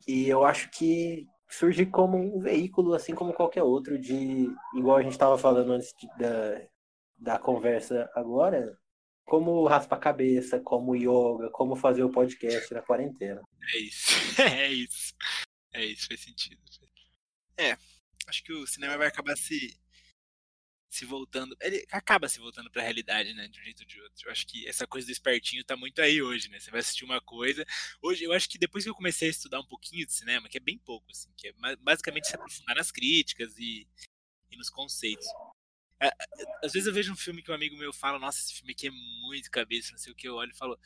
E 0.06 0.28
eu 0.28 0.44
acho 0.44 0.70
que 0.70 1.26
surge 1.52 1.86
como 1.86 2.16
um 2.16 2.40
veículo, 2.40 2.94
assim 2.94 3.14
como 3.14 3.34
qualquer 3.34 3.62
outro, 3.62 3.98
de 3.98 4.48
igual 4.74 4.96
a 4.96 5.02
gente 5.02 5.12
estava 5.12 5.36
falando 5.36 5.72
antes 5.72 5.92
de, 5.98 6.06
da, 6.18 6.66
da 7.18 7.38
conversa 7.38 8.10
agora, 8.14 8.76
como 9.24 9.66
raspar 9.66 9.96
a 9.96 10.00
cabeça, 10.00 10.60
como 10.60 10.96
yoga, 10.96 11.50
como 11.50 11.76
fazer 11.76 12.02
o 12.02 12.10
podcast 12.10 12.72
na 12.72 12.82
quarentena. 12.82 13.42
É 13.74 13.78
isso, 13.78 14.10
é 14.42 14.72
isso. 14.72 15.14
É 15.74 15.84
isso, 15.84 16.06
faz 16.08 16.20
sentido. 16.20 16.60
É, 17.56 17.76
acho 18.26 18.42
que 18.44 18.52
o 18.52 18.66
cinema 18.66 18.96
vai 18.96 19.08
acabar 19.08 19.36
se 19.36 19.78
se 20.92 21.06
voltando, 21.06 21.56
ele 21.62 21.86
acaba 21.90 22.28
se 22.28 22.38
voltando 22.38 22.70
para 22.70 22.82
a 22.82 22.84
realidade, 22.84 23.32
né, 23.32 23.48
de 23.48 23.58
um 23.58 23.64
jeito 23.64 23.80
ou 23.80 23.86
de 23.86 23.98
outro. 23.98 24.26
Eu 24.26 24.30
acho 24.30 24.46
que 24.46 24.68
essa 24.68 24.86
coisa 24.86 25.06
do 25.06 25.10
espertinho 25.10 25.64
tá 25.64 25.74
muito 25.74 26.02
aí 26.02 26.20
hoje, 26.20 26.50
né? 26.50 26.60
Você 26.60 26.70
vai 26.70 26.80
assistir 26.80 27.02
uma 27.02 27.18
coisa, 27.18 27.64
hoje 28.02 28.24
eu 28.24 28.32
acho 28.32 28.46
que 28.46 28.58
depois 28.58 28.84
que 28.84 28.90
eu 28.90 28.94
comecei 28.94 29.28
a 29.28 29.30
estudar 29.30 29.58
um 29.58 29.66
pouquinho 29.66 30.04
de 30.04 30.12
cinema, 30.12 30.50
que 30.50 30.58
é 30.58 30.60
bem 30.60 30.76
pouco 30.76 31.10
assim, 31.10 31.32
que 31.34 31.48
é 31.48 31.52
basicamente 31.80 32.28
se 32.28 32.34
aprofundar 32.34 32.76
nas 32.76 32.92
críticas 32.92 33.56
e, 33.58 33.88
e 34.50 34.56
nos 34.58 34.68
conceitos. 34.68 35.26
Às 36.62 36.74
vezes 36.74 36.86
eu 36.86 36.92
vejo 36.92 37.10
um 37.10 37.16
filme 37.16 37.42
que 37.42 37.50
um 37.50 37.54
amigo 37.54 37.76
meu 37.78 37.92
fala, 37.92 38.18
nossa, 38.18 38.40
esse 38.40 38.52
filme 38.52 38.72
aqui 38.72 38.88
é 38.88 38.90
muito 38.90 39.50
cabeça, 39.50 39.92
não 39.92 39.98
sei 39.98 40.12
o 40.12 40.16
que, 40.16 40.28
eu 40.28 40.34
olho 40.34 40.52
e 40.52 40.56
falo, 40.56 40.78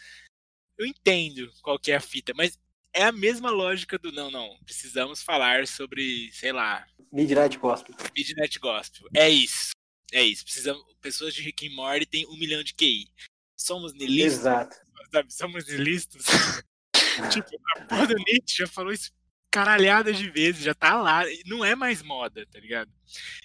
eu 0.79 0.87
entendo 0.87 1.51
qual 1.63 1.81
que 1.81 1.91
é 1.91 1.97
a 1.97 2.01
fita, 2.01 2.33
mas 2.33 2.57
é 2.93 3.03
a 3.03 3.13
mesma 3.13 3.51
lógica 3.51 3.99
do 3.99 4.13
não, 4.13 4.31
não, 4.31 4.57
precisamos 4.65 5.21
falar 5.21 5.67
sobre, 5.67 6.31
sei 6.33 6.53
lá. 6.53 6.87
Midnight 7.13 7.59
Gospel. 7.59 7.97
Midnight 8.17 8.59
Gospel. 8.61 9.09
É 9.15 9.29
isso. 9.29 9.76
É 10.13 10.23
isso. 10.23 10.45
Precisamos. 10.45 10.83
Pessoas 11.01 11.35
de 11.35 11.43
Rick 11.43 11.69
and 11.69 11.75
Morty 11.75 12.07
têm 12.07 12.27
um 12.27 12.37
milhão 12.37 12.63
de 12.63 12.75
QI. 12.75 13.09
Somos 13.57 13.93
nilistas. 13.93 14.41
Exato. 14.41 14.77
Sabe? 15.13 15.33
Somos 15.33 15.67
nilistas. 15.67 16.25
tipo, 17.33 17.51
a 17.77 17.85
porra 17.87 18.07
do 18.09 18.15
Nietzsche 18.15 18.59
já 18.59 18.67
falou 18.67 18.93
isso 18.93 19.13
caralhadas 19.57 20.19
de 20.19 20.29
vezes, 20.29 20.63
já 20.63 20.75
tá 20.75 21.01
lá, 21.01 21.25
não 21.47 21.65
é 21.65 21.75
mais 21.75 22.03
moda, 22.03 22.47
tá 22.53 22.61
ligado? 22.61 22.93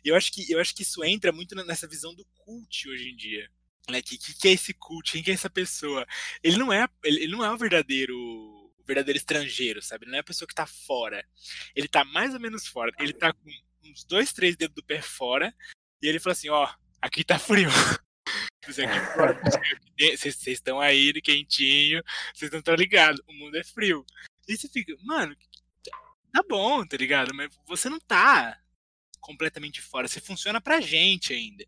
E 0.04 0.10
eu 0.10 0.16
acho 0.18 0.30
que 0.30 0.52
eu 0.52 0.60
acho 0.60 0.76
que 0.76 0.82
isso 0.82 1.02
entra 1.06 1.32
muito 1.32 1.56
nessa 1.56 1.88
visão 1.88 2.14
do 2.14 2.26
cult 2.36 2.90
hoje 2.90 3.12
em 3.12 3.16
dia. 3.16 3.50
Né? 3.90 4.02
Que, 4.02 4.18
que, 4.18 4.34
que 4.34 4.48
é 4.50 4.52
esse 4.52 4.74
cult? 4.74 5.10
Quem 5.10 5.24
que 5.24 5.32
é 5.32 5.34
essa 5.34 5.50
pessoa? 5.50 6.06
Ele 6.44 6.58
não 6.58 6.72
é, 6.74 6.86
ele, 7.06 7.24
ele 7.24 7.32
não 7.32 7.46
é 7.46 7.50
o 7.50 7.58
verdadeiro 7.58 8.14
o 8.18 8.84
verdadeiro 8.86 9.18
estrangeiro, 9.18 9.82
sabe? 9.82 10.04
Ele 10.04 10.12
não 10.12 10.18
é 10.18 10.20
a 10.22 10.26
pessoa 10.26 10.46
que 10.46 10.54
tá 10.54 10.66
fora. 10.66 11.26
Ele 11.74 11.88
tá 11.88 12.04
mais 12.04 12.34
ou 12.34 12.42
menos 12.42 12.68
fora. 12.68 12.92
Ele 13.00 13.14
tá 13.14 13.32
com 13.32 13.50
uns 13.86 14.04
dois, 14.04 14.34
três 14.34 14.58
dedos 14.58 14.76
do 14.76 14.84
pé 14.84 15.02
fora. 15.02 15.56
E 16.02 16.08
ele 16.08 16.20
fala 16.20 16.34
assim, 16.34 16.50
ó, 16.50 16.68
aqui 17.02 17.24
tá 17.24 17.38
frio. 17.38 17.70
Vocês 18.66 20.48
estão 20.48 20.80
aí 20.80 21.12
quentinho, 21.22 22.02
vocês 22.34 22.52
não 22.52 22.60
estão 22.60 22.76
ligados, 22.76 23.20
o 23.28 23.34
mundo 23.34 23.58
é 23.58 23.64
frio. 23.64 24.06
E 24.48 24.56
você 24.56 24.68
fica, 24.70 24.96
mano, 25.02 25.36
tá 26.32 26.44
bom, 26.48 26.86
tá 26.86 26.96
ligado? 26.96 27.34
Mas 27.34 27.54
você 27.68 27.90
não 27.90 28.00
tá 28.00 28.62
completamente 29.20 29.82
fora. 29.82 30.08
Você 30.08 30.20
funciona 30.20 30.60
pra 30.62 30.82
gente 30.82 31.34
ainda. 31.34 31.66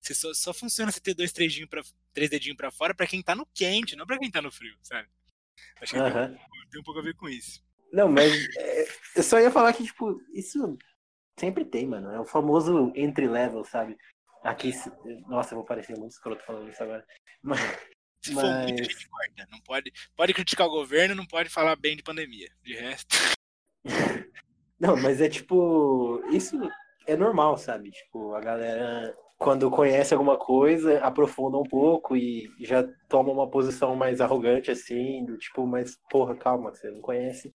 Você 0.00 0.14
só, 0.14 0.32
só 0.34 0.52
funciona 0.52 0.90
você 0.90 1.00
ter 1.00 1.14
dois, 1.14 1.32
três 1.32 1.52
dedinhos 1.52 1.70
pra, 1.70 1.82
três 2.12 2.30
dedinhos 2.30 2.56
pra 2.56 2.70
fora 2.70 2.94
pra 2.94 3.06
quem 3.06 3.22
tá 3.22 3.34
no 3.34 3.46
quente, 3.46 3.96
não 3.96 4.06
pra 4.06 4.18
quem 4.18 4.30
tá 4.30 4.42
no 4.42 4.52
frio, 4.52 4.76
sabe? 4.82 5.08
Acho 5.80 5.94
que 5.94 6.00
uhum. 6.00 6.12
tem, 6.12 6.38
tem, 6.70 6.80
um 6.80 6.84
pouco 6.84 7.00
a 7.00 7.02
ver 7.02 7.14
com 7.14 7.28
isso. 7.28 7.62
Não, 7.92 8.08
mas 8.08 8.32
é, 8.56 8.88
eu 9.16 9.22
só 9.22 9.38
ia 9.40 9.50
falar 9.50 9.72
que, 9.72 9.84
tipo, 9.84 10.20
isso 10.32 10.78
sempre 11.40 11.64
tem, 11.64 11.86
mano. 11.86 12.10
É 12.12 12.20
o 12.20 12.24
famoso 12.24 12.92
entry-level, 12.94 13.64
sabe? 13.64 13.96
Aqui, 14.44 14.72
nossa, 15.26 15.54
eu 15.54 15.58
vou 15.58 15.64
parecer 15.64 15.96
muito 15.96 16.12
escroto 16.12 16.44
falando 16.44 16.70
isso 16.70 16.82
agora. 16.82 17.04
Mas, 17.42 17.60
Se 18.22 18.34
for 18.34 18.44
mas... 18.44 18.66
muito, 18.66 18.82
a 18.82 18.84
gente 18.84 19.08
corta. 19.08 19.48
Não 19.50 19.60
pode, 19.60 19.92
pode 20.14 20.34
criticar 20.34 20.66
o 20.66 20.70
governo, 20.70 21.14
não 21.14 21.24
pode 21.24 21.48
falar 21.48 21.74
bem 21.74 21.96
de 21.96 22.02
pandemia. 22.02 22.50
De 22.62 22.74
resto. 22.74 23.16
Não, 24.78 24.96
mas 24.96 25.20
é 25.20 25.28
tipo. 25.28 26.22
Isso 26.30 26.58
é 27.06 27.14
normal, 27.14 27.58
sabe? 27.58 27.90
Tipo, 27.90 28.34
a 28.34 28.40
galera, 28.40 29.14
quando 29.36 29.70
conhece 29.70 30.14
alguma 30.14 30.38
coisa, 30.38 30.98
aprofunda 31.00 31.58
um 31.58 31.64
pouco 31.64 32.16
e 32.16 32.50
já 32.60 32.82
toma 33.06 33.30
uma 33.30 33.50
posição 33.50 33.94
mais 33.94 34.22
arrogante, 34.22 34.70
assim, 34.70 35.22
do 35.26 35.36
tipo, 35.36 35.66
mas 35.66 35.98
porra, 36.08 36.34
calma, 36.34 36.70
você 36.70 36.90
não 36.90 37.02
conhece. 37.02 37.54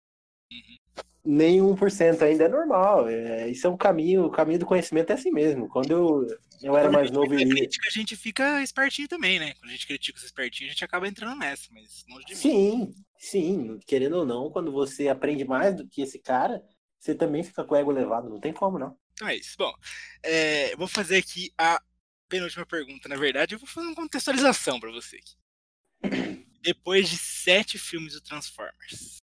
Nem 1.26 1.60
1% 1.60 2.22
ainda 2.22 2.44
é 2.44 2.50
normal. 2.50 3.08
É, 3.08 3.48
isso 3.50 3.66
é 3.66 3.70
um 3.70 3.78
caminho, 3.78 4.26
o 4.26 4.32
caminho 4.32 4.60
do 4.60 4.66
conhecimento 4.66 5.12
é 5.12 5.14
assim 5.14 5.32
mesmo. 5.32 5.70
Quando 5.70 5.92
eu, 5.92 6.28
eu 6.62 6.76
era 6.76 6.92
mais 6.92 7.10
novo 7.10 7.34
e. 7.34 7.48
Crítica, 7.48 7.88
a 7.88 7.92
gente 7.92 8.16
fica 8.16 8.62
espertinho 8.62 9.08
também, 9.08 9.40
né? 9.40 9.54
Quando 9.54 9.70
a 9.70 9.74
gente 9.74 9.88
critica 9.88 10.18
os 10.18 10.26
espertinhos, 10.26 10.72
a 10.72 10.74
gente 10.74 10.84
acaba 10.84 11.08
entrando 11.08 11.40
nessa, 11.40 11.70
mas 11.72 12.04
longe 12.10 12.26
de 12.26 12.36
sim, 12.36 12.78
mim. 12.78 12.94
Sim, 13.18 13.80
querendo 13.88 14.18
ou 14.18 14.26
não, 14.26 14.52
quando 14.52 14.72
você 14.72 15.08
aprende 15.08 15.46
mais 15.46 15.76
do 15.76 15.88
que 15.88 16.02
esse 16.02 16.20
cara, 16.20 16.62
você 17.00 17.16
também 17.16 17.42
fica 17.42 17.64
com 17.64 17.74
o 17.74 17.78
ego 17.78 17.92
elevado, 17.92 18.30
não 18.30 18.40
tem 18.40 18.52
como 18.52 18.78
não. 18.78 18.98
Então 19.14 19.28
é 19.28 19.36
isso. 19.36 19.56
Bom, 19.58 19.74
é, 20.22 20.76
vou 20.76 20.88
fazer 20.88 21.18
aqui 21.18 21.54
a 21.58 21.82
penúltima 22.28 22.66
pergunta. 22.66 23.08
Na 23.08 23.16
verdade, 23.16 23.56
eu 23.56 23.60
vou 23.60 23.68
fazer 23.68 23.88
uma 23.88 23.96
contextualização 23.96 24.80
para 24.80 24.92
você 24.92 25.18
aqui. 25.18 26.46
Depois 26.62 27.10
de 27.10 27.18
sete 27.18 27.78
filmes 27.78 28.14
do 28.14 28.22
Transformers, 28.22 29.23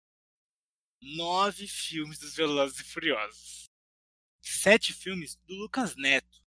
nove 1.02 1.66
filmes 1.66 2.18
dos 2.18 2.34
Velozes 2.34 2.78
e 2.78 2.84
Furiosos, 2.84 3.70
sete 4.40 4.92
filmes 4.92 5.36
do 5.46 5.54
Lucas 5.54 5.96
Neto, 5.96 6.40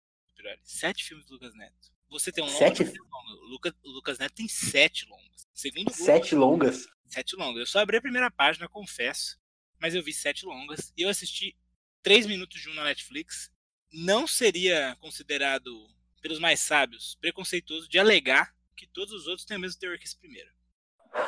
sete 0.63 1.03
filmes 1.03 1.25
do 1.25 1.33
Lucas 1.33 1.55
Neto. 1.55 1.91
Você 2.09 2.31
tem 2.31 2.43
um 2.43 2.47
longo? 2.47 2.59
Sete? 2.59 2.83
O 2.83 3.49
Lucas, 3.49 3.73
o 3.83 3.89
Lucas 3.89 4.19
Neto 4.19 4.35
tem 4.35 4.47
sete 4.47 5.07
longas. 5.07 5.47
Segundo 5.51 5.91
sete 5.91 6.35
longas? 6.35 6.87
Sete 7.07 7.35
longas. 7.35 7.59
Eu 7.61 7.65
só 7.65 7.79
abri 7.79 7.97
a 7.97 8.01
primeira 8.01 8.29
página, 8.29 8.69
confesso, 8.69 9.39
mas 9.79 9.95
eu 9.95 10.03
vi 10.03 10.13
sete 10.13 10.45
longas 10.45 10.93
e 10.95 11.01
eu 11.01 11.09
assisti 11.09 11.57
três 12.03 12.27
minutos 12.27 12.61
de 12.61 12.69
um 12.69 12.73
na 12.75 12.83
Netflix. 12.83 13.51
Não 13.91 14.27
seria 14.27 14.95
considerado, 14.99 15.89
pelos 16.21 16.39
mais 16.39 16.59
sábios, 16.59 17.15
preconceituoso 17.19 17.89
de 17.89 17.97
alegar 17.97 18.55
que 18.75 18.85
todos 18.87 19.13
os 19.13 19.27
outros 19.27 19.45
têm 19.45 19.57
o 19.57 19.59
mesmo 19.59 19.79
teor 19.79 19.97
que 19.97 20.05
esse 20.05 20.17
primeiro. 20.17 20.51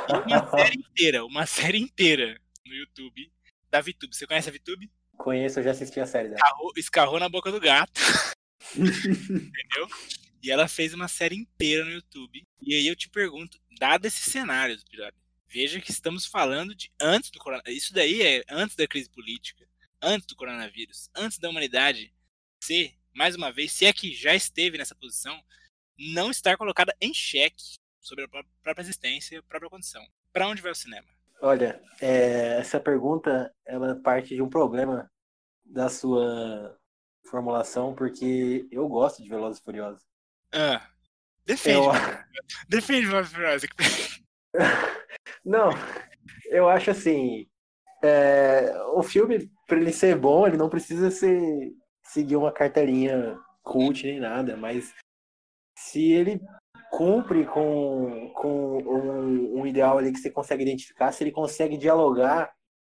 E 0.10 0.14
uma 0.14 0.50
série 0.52 0.78
inteira, 0.78 1.26
uma 1.26 1.46
série 1.46 1.80
inteira 1.80 2.42
no 2.66 2.74
YouTube 2.74 3.32
da 3.70 3.82
VTube. 3.82 4.16
Você 4.16 4.28
conhece 4.28 4.50
a 4.50 4.52
VTube? 4.52 4.92
Conheço, 5.18 5.60
eu 5.60 5.64
já 5.64 5.72
assisti 5.72 6.00
a 6.00 6.06
série 6.06 6.30
dela. 6.30 6.38
Escarrou, 6.38 6.74
escarrou 6.76 7.20
na 7.20 7.30
boca 7.30 7.52
do 7.52 7.60
gato. 7.60 8.00
Entendeu? 8.76 9.88
E 10.42 10.52
ela 10.52 10.68
fez 10.68 10.94
uma 10.94 11.08
série 11.08 11.36
inteira 11.36 11.86
no 11.86 11.92
YouTube. 11.92 12.44
E 12.62 12.76
aí 12.76 12.88
eu 12.88 12.96
te 12.96 13.10
pergunto, 13.10 13.60
dado 13.80 14.06
esse 14.06 14.30
cenário, 14.30 14.78
veja 15.48 15.80
que 15.80 15.92
estamos 15.92 16.26
falando 16.26 16.76
de 16.76 16.92
antes 17.00 17.30
do 17.32 17.40
coronavírus. 17.40 17.84
Isso 17.84 17.94
daí 17.94 18.22
é 18.22 18.44
antes 18.50 18.76
da 18.76 18.88
crise 18.88 19.10
política, 19.10 19.68
antes 20.02 20.28
do 20.28 20.36
coronavírus, 20.36 21.10
antes 21.16 21.38
da 21.40 21.50
humanidade 21.50 22.14
ser, 22.62 22.96
mais 23.14 23.36
uma 23.36 23.52
vez, 23.52 23.72
se 23.72 23.86
é 23.86 23.94
que 23.94 24.14
já 24.14 24.36
esteve 24.36 24.78
nessa 24.78 24.96
posição, 24.96 25.42
não 25.98 26.30
estar 26.30 26.58
colocada 26.58 26.96
em 27.00 27.14
xeque 27.14 27.78
sobre 28.02 28.26
a 28.26 28.28
própria 28.28 28.84
existência 28.84 29.36
e 29.36 29.38
a 29.38 29.44
própria 29.44 29.70
condição. 29.70 30.06
Para 30.34 30.48
onde 30.48 30.62
vai 30.62 30.72
o 30.72 30.76
cinema? 30.76 31.08
Olha, 31.42 31.82
é, 32.02 32.58
essa 32.60 32.80
pergunta 32.80 33.54
ela 33.66 33.96
parte 34.02 34.36
de 34.36 34.42
um 34.42 34.50
problema 34.50 35.10
da 35.64 35.90
sua 35.90 36.78
formulação, 37.30 37.94
porque 37.94 38.68
eu 38.72 38.88
gosto 38.88 39.22
de 39.22 39.30
Velozes 39.30 39.60
e 39.60 39.64
Furiosos. 39.64 40.04
Ah, 40.54 40.88
Defende. 41.46 41.88
Eu- 41.88 41.92
Defende 42.70 43.08
Velozes 43.08 43.32
e 43.32 43.36
Furiosos. 43.36 43.70
Não, 45.44 45.70
eu 46.46 46.68
acho 46.70 46.92
assim. 46.92 47.48
é, 48.04 48.72
o 48.94 49.02
filme, 49.04 49.52
pra 49.68 49.78
ele 49.78 49.92
ser 49.92 50.16
bom, 50.18 50.46
ele 50.48 50.58
não 50.58 50.70
precisa 50.70 51.10
ser, 51.12 51.74
seguir 52.04 52.36
uma 52.36 52.52
cartelinha 52.52 53.40
cult 53.64 54.04
nem 54.04 54.20
nada, 54.20 54.56
mas 54.56 54.94
se 55.78 56.12
ele 56.12 56.40
cumpre 56.92 57.46
com, 57.46 58.32
com 58.36 58.78
um, 58.78 59.62
um 59.62 59.68
ideal 59.68 59.98
ali 59.98 60.12
que 60.12 60.20
você 60.20 60.32
consegue 60.32 60.64
identificar, 60.64 61.12
se 61.12 61.24
ele 61.24 61.32
consegue 61.32 61.78
dialogar 61.78 62.54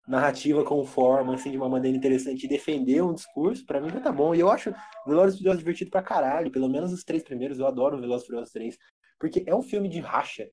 narrativa 0.07 0.65
com 0.65 0.85
forma, 0.85 1.35
assim, 1.35 1.51
de 1.51 1.57
uma 1.57 1.69
maneira 1.69 1.97
interessante 1.97 2.45
e 2.45 2.49
defender 2.49 3.03
um 3.03 3.15
discurso, 3.15 3.65
pra 3.67 3.81
mim 3.81 3.91
já 3.91 4.01
tá 4.01 4.13
bom. 4.13 4.35
E 4.35 4.41
eu 4.41 4.51
acho 4.51 4.73
Velozes 5.05 5.35
e 5.35 5.39
Furiosos 5.39 5.59
divertido 5.59 5.91
pra 5.91 6.03
caralho, 6.03 6.51
pelo 6.51 6.69
menos 6.69 6.93
os 6.93 7.03
três 7.03 7.25
primeiros, 7.25 7.59
eu 7.59 7.67
adoro 7.67 8.01
Velozes 8.01 8.25
e 8.25 8.27
Furiosos 8.27 8.53
3, 8.53 8.79
porque 9.19 9.43
é 9.47 9.55
um 9.55 9.63
filme 9.63 9.89
de 9.89 9.99
racha. 10.01 10.49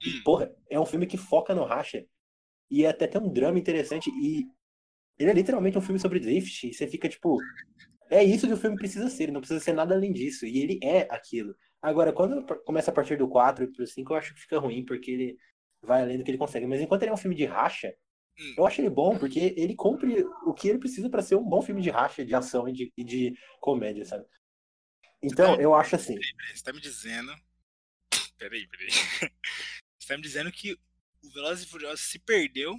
E, 0.00 0.10
Hum. 0.10 0.22
porra, 0.24 0.50
é 0.70 0.78
um 0.78 0.86
filme 0.86 1.06
que 1.06 1.16
foca 1.16 1.54
no 1.54 1.64
racha. 1.64 2.04
E 2.70 2.86
até 2.86 3.06
tem 3.06 3.20
um 3.20 3.32
drama 3.32 3.58
interessante. 3.58 4.10
E 4.10 4.46
ele 5.18 5.30
é 5.30 5.34
literalmente 5.34 5.78
um 5.78 5.82
filme 5.82 5.98
sobre 5.98 6.18
drift. 6.18 6.66
E 6.68 6.74
você 6.74 6.86
fica 6.86 7.08
tipo. 7.08 7.38
É 8.10 8.22
isso 8.22 8.46
que 8.46 8.52
o 8.52 8.56
filme 8.56 8.76
precisa 8.76 9.08
ser. 9.08 9.30
Não 9.30 9.40
precisa 9.40 9.60
ser 9.60 9.72
nada 9.72 9.94
além 9.94 10.12
disso. 10.12 10.46
E 10.46 10.58
ele 10.58 10.78
é 10.82 11.06
aquilo. 11.10 11.54
Agora, 11.84 12.14
quando 12.14 12.42
começa 12.64 12.90
a 12.90 12.94
partir 12.94 13.18
do 13.18 13.28
4 13.28 13.64
e 13.64 13.66
pro 13.70 13.86
5, 13.86 14.10
eu 14.10 14.16
acho 14.16 14.32
que 14.34 14.40
fica 14.40 14.58
ruim, 14.58 14.86
porque 14.86 15.10
ele 15.10 15.38
vai 15.82 16.00
além 16.00 16.16
do 16.16 16.24
que 16.24 16.30
ele 16.30 16.38
consegue. 16.38 16.66
Mas 16.66 16.80
enquanto 16.80 17.02
ele 17.02 17.10
é 17.10 17.12
um 17.14 17.18
filme 17.18 17.36
de 17.36 17.44
racha, 17.44 17.94
Hum. 18.38 18.54
eu 18.56 18.66
acho 18.66 18.80
ele 18.80 18.88
bom, 18.88 19.18
porque 19.18 19.54
ele 19.54 19.76
cumpre 19.76 20.24
o 20.46 20.54
que 20.54 20.66
ele 20.66 20.78
precisa 20.78 21.10
pra 21.10 21.20
ser 21.20 21.36
um 21.36 21.44
bom 21.44 21.60
filme 21.60 21.82
de 21.82 21.90
racha, 21.90 22.24
de 22.24 22.34
ação 22.34 22.66
e 22.66 22.72
de, 22.72 22.92
e 22.96 23.04
de 23.04 23.34
comédia, 23.60 24.02
sabe? 24.06 24.24
Então, 25.22 25.60
eu 25.60 25.74
acho 25.74 25.94
assim. 25.94 26.16
Você 26.54 26.64
tá 26.64 26.72
me 26.72 26.80
dizendo. 26.80 27.30
Peraí, 28.38 28.66
peraí. 28.66 28.88
Você 30.00 30.08
tá 30.08 30.16
me 30.16 30.22
dizendo 30.22 30.50
que 30.50 30.72
o 31.22 31.30
Velozes 31.34 31.66
e 31.66 31.68
Furiosos 31.68 32.00
se 32.00 32.18
perdeu 32.18 32.74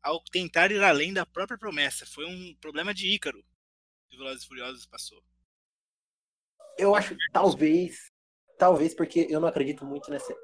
ao 0.00 0.22
tentar 0.30 0.70
ir 0.70 0.82
além 0.82 1.12
da 1.12 1.26
própria 1.26 1.58
promessa. 1.58 2.06
Foi 2.06 2.24
um 2.24 2.54
problema 2.60 2.94
de 2.94 3.08
Ícaro 3.08 3.44
que 4.08 4.16
o 4.16 4.18
Velozes 4.20 4.44
e 4.44 4.46
Furiosos 4.46 4.86
passou. 4.86 5.22
Eu 6.78 6.94
acho 6.94 7.16
talvez. 7.32 8.10
Talvez 8.58 8.94
porque 8.94 9.26
eu 9.30 9.40
não 9.40 9.48
acredito 9.48 9.84
muito 9.84 10.10
nessa. 10.10 10.34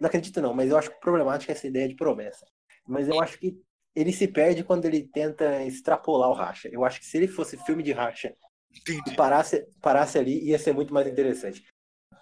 Não 0.00 0.08
acredito 0.08 0.40
não, 0.40 0.52
mas 0.52 0.70
eu 0.70 0.76
acho 0.76 0.90
problemática 1.00 1.52
essa 1.52 1.66
ideia 1.66 1.88
de 1.88 1.94
promessa. 1.94 2.44
Mas 2.86 3.08
eu 3.08 3.20
acho 3.20 3.38
que 3.38 3.56
ele 3.94 4.12
se 4.12 4.26
perde 4.26 4.64
quando 4.64 4.84
ele 4.84 5.08
tenta 5.08 5.62
extrapolar 5.64 6.28
o 6.30 6.34
racha. 6.34 6.68
Eu 6.70 6.84
acho 6.84 7.00
que 7.00 7.06
se 7.06 7.16
ele 7.16 7.28
fosse 7.28 7.56
filme 7.58 7.82
de 7.82 7.92
racha 7.92 8.34
e 8.72 9.14
parasse, 9.14 9.66
parasse 9.80 10.18
ali, 10.18 10.42
ia 10.44 10.58
ser 10.58 10.72
muito 10.72 10.92
mais 10.92 11.06
interessante. 11.06 11.64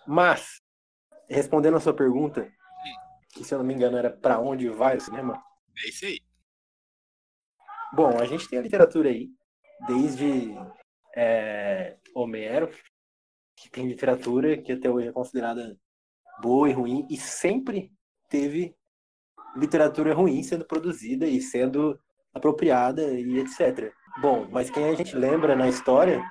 Mas, 0.06 0.60
respondendo 1.28 1.76
a 1.76 1.80
sua 1.80 1.94
pergunta, 1.94 2.50
que 3.32 3.44
se 3.44 3.54
eu 3.54 3.58
não 3.58 3.64
me 3.64 3.74
engano 3.74 3.96
era 3.96 4.10
para 4.10 4.40
onde 4.40 4.68
vai 4.68 4.96
o 4.96 5.00
cinema, 5.00 5.42
É 5.84 5.88
isso 5.88 6.04
aí. 6.04 6.20
Bom, 7.92 8.18
a 8.20 8.24
gente 8.24 8.48
tem 8.48 8.58
a 8.58 8.62
literatura 8.62 9.08
aí, 9.08 9.28
desde 9.86 10.54
é, 11.16 11.96
Homero, 12.14 12.70
que 13.60 13.70
tem 13.70 13.86
literatura 13.86 14.56
que 14.56 14.72
até 14.72 14.88
hoje 14.90 15.08
é 15.08 15.12
considerada 15.12 15.76
boa 16.40 16.68
e 16.68 16.72
ruim, 16.72 17.06
e 17.10 17.16
sempre 17.16 17.92
teve 18.28 18.74
literatura 19.56 20.14
ruim 20.14 20.42
sendo 20.42 20.64
produzida 20.64 21.26
e 21.26 21.40
sendo 21.40 22.00
apropriada 22.32 23.02
e 23.12 23.38
etc. 23.38 23.92
Bom, 24.20 24.48
mas 24.50 24.70
quem 24.70 24.84
a 24.88 24.94
gente 24.94 25.14
lembra 25.14 25.54
na 25.54 25.68
história 25.68 26.22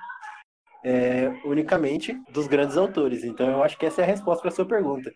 é 0.84 1.28
unicamente 1.44 2.14
dos 2.30 2.46
grandes 2.48 2.76
autores. 2.76 3.22
Então 3.22 3.48
eu 3.48 3.62
acho 3.62 3.78
que 3.78 3.86
essa 3.86 4.00
é 4.00 4.04
a 4.04 4.06
resposta 4.08 4.42
para 4.42 4.50
sua 4.50 4.66
pergunta. 4.66 5.12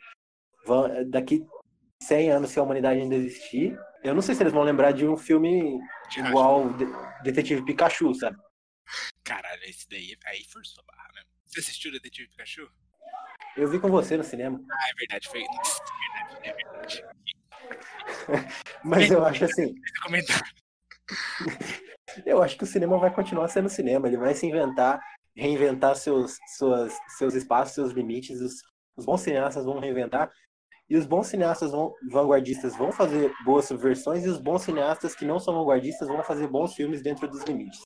Daqui 1.09 1.44
100 2.03 2.31
anos, 2.31 2.50
se 2.50 2.61
a 2.61 2.62
humanidade 2.62 3.00
ainda 3.00 3.14
existir, 3.14 3.77
eu 4.03 4.14
não 4.14 4.22
sei 4.22 4.35
se 4.35 4.42
eles 4.42 4.53
vão 4.53 4.62
lembrar 4.62 4.92
de 4.92 5.07
um 5.07 5.16
filme 5.16 5.79
igual 6.16 6.70
De- 6.74 6.87
Detetive 7.22 7.64
Pikachu, 7.64 8.14
sabe? 8.14 8.37
Caralho, 9.24 9.64
esse 9.64 9.88
daí 9.88 10.14
aí 10.27 10.44
forçou 10.44 10.85
a 10.87 10.92
barra 10.92 11.09
mesmo. 11.14 11.34
Você 11.55 11.61
assistiu 11.61 11.90
o 11.90 11.95
Detetive 11.95 12.29
Pikachu? 12.31 12.69
Eu 13.57 13.69
vi 13.69 13.79
com 13.79 13.88
você 13.88 14.17
no 14.17 14.25
cinema. 14.25 14.61
Ah, 14.69 14.88
é 14.90 14.95
verdade, 14.99 15.29
foi. 15.29 15.40
É 15.40 15.47
verdade, 16.19 16.49
é 16.49 16.53
verdade. 16.53 17.05
Mas 18.83 19.09
eu 19.09 19.25
acho 19.25 19.45
assim, 19.45 19.73
eu 22.27 22.43
acho 22.43 22.59
que 22.59 22.64
o 22.64 22.67
cinema 22.67 22.99
vai 22.99 23.14
continuar 23.14 23.47
sendo 23.47 23.69
cinema. 23.69 24.09
Ele 24.09 24.17
vai 24.17 24.35
se 24.35 24.45
inventar, 24.47 25.01
reinventar 25.37 25.95
seus, 25.95 26.37
suas, 26.59 26.93
seus 27.17 27.35
espaços, 27.35 27.77
seus 27.77 27.93
limites. 27.93 28.40
Os, 28.40 28.55
os 28.97 29.07
bons 29.07 29.21
cineastas 29.21 29.64
vão 29.64 29.79
reinventar. 29.79 30.33
E 30.90 30.97
os 30.97 31.07
bons 31.07 31.29
cineastas 31.29 31.71
vão, 31.71 31.95
vanguardistas 32.11 32.77
vão 32.77 32.90
fazer 32.90 33.33
boas 33.45 33.67
subversões. 33.67 34.25
E 34.25 34.29
os 34.29 34.40
bons 34.40 34.62
cineastas 34.62 35.14
que 35.14 35.25
não 35.25 35.38
são 35.38 35.55
vanguardistas 35.55 36.09
vão 36.09 36.21
fazer 36.25 36.49
bons 36.49 36.75
filmes 36.75 37.01
dentro 37.01 37.29
dos 37.29 37.45
limites. 37.45 37.81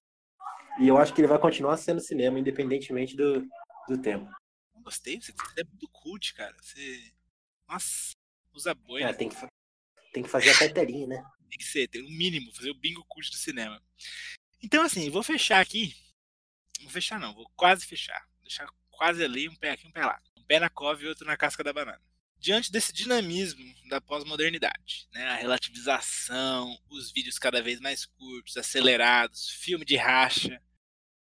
E 0.80 0.88
eu 0.88 0.96
acho 0.96 1.12
que 1.12 1.20
ele 1.20 1.28
vai 1.28 1.38
continuar 1.38 1.76
sendo 1.76 2.00
cinema, 2.00 2.38
independentemente 2.38 3.14
do, 3.14 3.44
do 3.88 4.00
tempo. 4.00 4.30
Não 4.74 4.82
gostei, 4.82 5.20
você 5.20 5.32
é 5.56 5.64
muito 5.64 5.88
cult, 5.88 6.34
cara. 6.34 6.56
Você. 6.62 7.12
Nossa, 7.68 8.12
usa 8.52 8.74
boi, 8.74 9.02
É, 9.02 9.06
né? 9.06 9.12
tem, 9.12 9.28
que, 9.28 9.36
fa- 9.36 9.48
tem 10.12 10.22
que 10.22 10.28
fazer 10.28 10.50
a 10.50 10.58
carteirinha, 10.58 11.06
né? 11.06 11.24
Tem 11.48 11.56
que 11.56 11.64
ser, 11.64 11.88
tem 11.88 12.02
um 12.04 12.10
mínimo, 12.10 12.54
fazer 12.54 12.68
o 12.70 12.74
bingo 12.74 13.02
cult 13.08 13.30
do 13.30 13.36
cinema. 13.38 13.82
Então, 14.62 14.82
assim, 14.82 15.08
vou 15.08 15.22
fechar 15.22 15.62
aqui. 15.62 15.96
Vou 16.82 16.90
fechar 16.90 17.18
não, 17.18 17.34
vou 17.34 17.50
quase 17.56 17.86
fechar. 17.86 18.28
Deixar 18.42 18.68
quase 18.90 19.24
ali, 19.24 19.48
um 19.48 19.54
pé 19.56 19.70
aqui, 19.70 19.86
um 19.86 19.90
pé 19.90 20.04
lá. 20.04 20.20
Um 20.36 20.42
pé 20.42 20.60
na 20.60 20.68
cova 20.68 21.02
e 21.02 21.06
outro 21.06 21.26
na 21.26 21.38
casca 21.38 21.64
da 21.64 21.72
banana. 21.72 22.02
Diante 22.36 22.70
desse 22.70 22.92
dinamismo 22.92 23.64
da 23.88 23.98
pós-modernidade, 23.98 25.08
né, 25.10 25.26
a 25.28 25.36
relativização, 25.36 26.78
os 26.90 27.10
vídeos 27.10 27.38
cada 27.38 27.62
vez 27.62 27.80
mais 27.80 28.04
curtos, 28.04 28.58
acelerados, 28.58 29.48
filme 29.48 29.86
de 29.86 29.96
racha, 29.96 30.62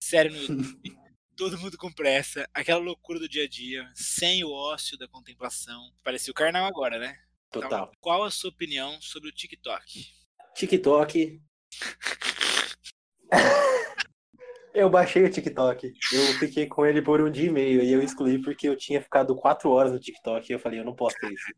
série 0.04 0.30
no 0.30 0.36
YouTube, 0.44 1.00
todo 1.42 1.58
mundo 1.58 1.76
com 1.76 1.92
pressa, 1.92 2.48
aquela 2.54 2.80
loucura 2.80 3.18
do 3.18 3.28
dia 3.28 3.46
a 3.46 3.48
dia, 3.48 3.90
sem 3.96 4.44
o 4.44 4.52
ócio 4.52 4.96
da 4.96 5.08
contemplação. 5.08 5.92
Parecia 6.04 6.30
o 6.30 6.36
carnal 6.36 6.68
agora, 6.68 7.00
né? 7.00 7.18
Então, 7.48 7.64
Total. 7.64 7.92
qual 8.00 8.24
a 8.24 8.30
sua 8.30 8.52
opinião 8.52 9.02
sobre 9.02 9.28
o 9.28 9.32
TikTok? 9.32 10.06
TikTok. 10.54 11.42
Eu 14.72 14.88
baixei 14.88 15.24
o 15.24 15.32
TikTok. 15.32 15.92
Eu 16.14 16.26
fiquei 16.38 16.68
com 16.68 16.86
ele 16.86 17.02
por 17.02 17.20
um 17.20 17.32
dia 17.32 17.48
e 17.48 17.52
meio 17.52 17.82
e 17.82 17.92
eu 17.92 18.02
excluí 18.02 18.42
porque 18.42 18.70
eu 18.70 18.78
tinha 18.78 19.02
ficado 19.02 19.36
quatro 19.36 19.70
horas 19.70 19.92
no 19.92 20.00
TikTok 20.00 20.50
e 20.50 20.54
eu 20.54 20.60
falei, 20.60 20.80
eu 20.80 20.86
não 20.86 20.96
posso 20.96 21.18
ter 21.18 21.30
isso. 21.30 21.52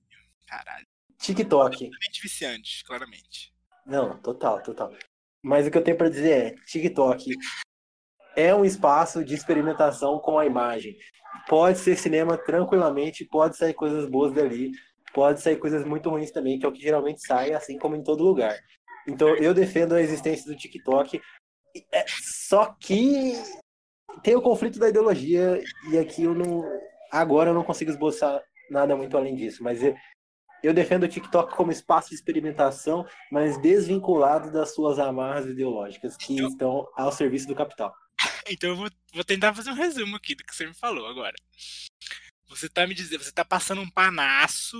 Caralho. 0.47 0.87
TikTok. 1.19 1.77
Totalmente 1.77 2.21
viciante, 2.21 2.83
claramente. 2.83 3.53
Não, 3.85 4.19
total, 4.19 4.63
total. 4.63 4.91
Mas 5.43 5.67
o 5.67 5.71
que 5.71 5.77
eu 5.77 5.83
tenho 5.83 5.95
pra 5.95 6.09
dizer 6.09 6.31
é, 6.31 6.55
TikTok 6.65 7.35
é 8.35 8.53
um 8.53 8.65
espaço 8.65 9.23
de 9.23 9.33
experimentação 9.35 10.19
com 10.19 10.37
a 10.39 10.45
imagem. 10.45 10.95
Pode 11.47 11.79
ser 11.79 11.95
cinema 11.97 12.37
tranquilamente, 12.37 13.25
pode 13.25 13.57
sair 13.57 13.73
coisas 13.73 14.09
boas 14.09 14.33
dali, 14.33 14.71
pode 15.13 15.41
sair 15.41 15.57
coisas 15.57 15.83
muito 15.85 16.09
ruins 16.09 16.31
também, 16.31 16.57
que 16.59 16.65
é 16.65 16.69
o 16.69 16.71
que 16.71 16.81
geralmente 16.81 17.25
sai, 17.25 17.53
assim 17.53 17.77
como 17.77 17.95
em 17.95 18.03
todo 18.03 18.23
lugar. 18.23 18.55
Então 19.07 19.35
eu 19.35 19.53
defendo 19.53 19.93
a 19.93 20.01
existência 20.01 20.45
do 20.51 20.57
TikTok, 20.57 21.21
é, 21.91 22.05
só 22.07 22.75
que 22.79 23.33
tem 24.21 24.35
o 24.35 24.41
conflito 24.41 24.79
da 24.79 24.89
ideologia 24.89 25.61
e 25.91 25.97
aqui 25.97 26.23
eu 26.23 26.33
não, 26.33 26.63
agora 27.11 27.49
eu 27.49 27.53
não 27.53 27.63
consigo 27.63 27.91
esboçar 27.91 28.41
nada 28.69 28.95
muito 28.95 29.17
além 29.17 29.35
disso, 29.35 29.63
mas 29.63 29.83
eu, 29.83 29.93
eu 30.63 30.73
defendo 30.73 31.03
o 31.03 31.07
TikTok 31.07 31.55
como 31.55 31.71
espaço 31.71 32.09
de 32.09 32.15
experimentação, 32.15 33.05
mas 33.31 33.57
desvinculado 33.57 34.51
das 34.51 34.73
suas 34.73 34.97
amarras 34.99 35.45
ideológicas 35.47 36.15
que 36.15 36.35
Então- 36.35 36.47
estão 36.47 36.87
ao 36.95 37.11
serviço 37.11 37.47
do 37.47 37.55
capital. 37.55 37.93
Então 38.47 38.69
eu 38.69 38.75
vou, 38.75 38.91
vou 39.13 39.23
tentar 39.23 39.53
fazer 39.53 39.69
um 39.69 39.75
resumo 39.75 40.15
aqui 40.15 40.35
do 40.35 40.43
que 40.43 40.55
você 40.55 40.65
me 40.65 40.73
falou 40.73 41.07
agora. 41.07 41.35
Você 42.47 42.69
tá 42.69 42.85
me 42.85 42.93
dizendo, 42.93 43.23
você 43.23 43.31
tá 43.31 43.43
passando 43.43 43.81
um 43.81 43.89
panaço 43.89 44.77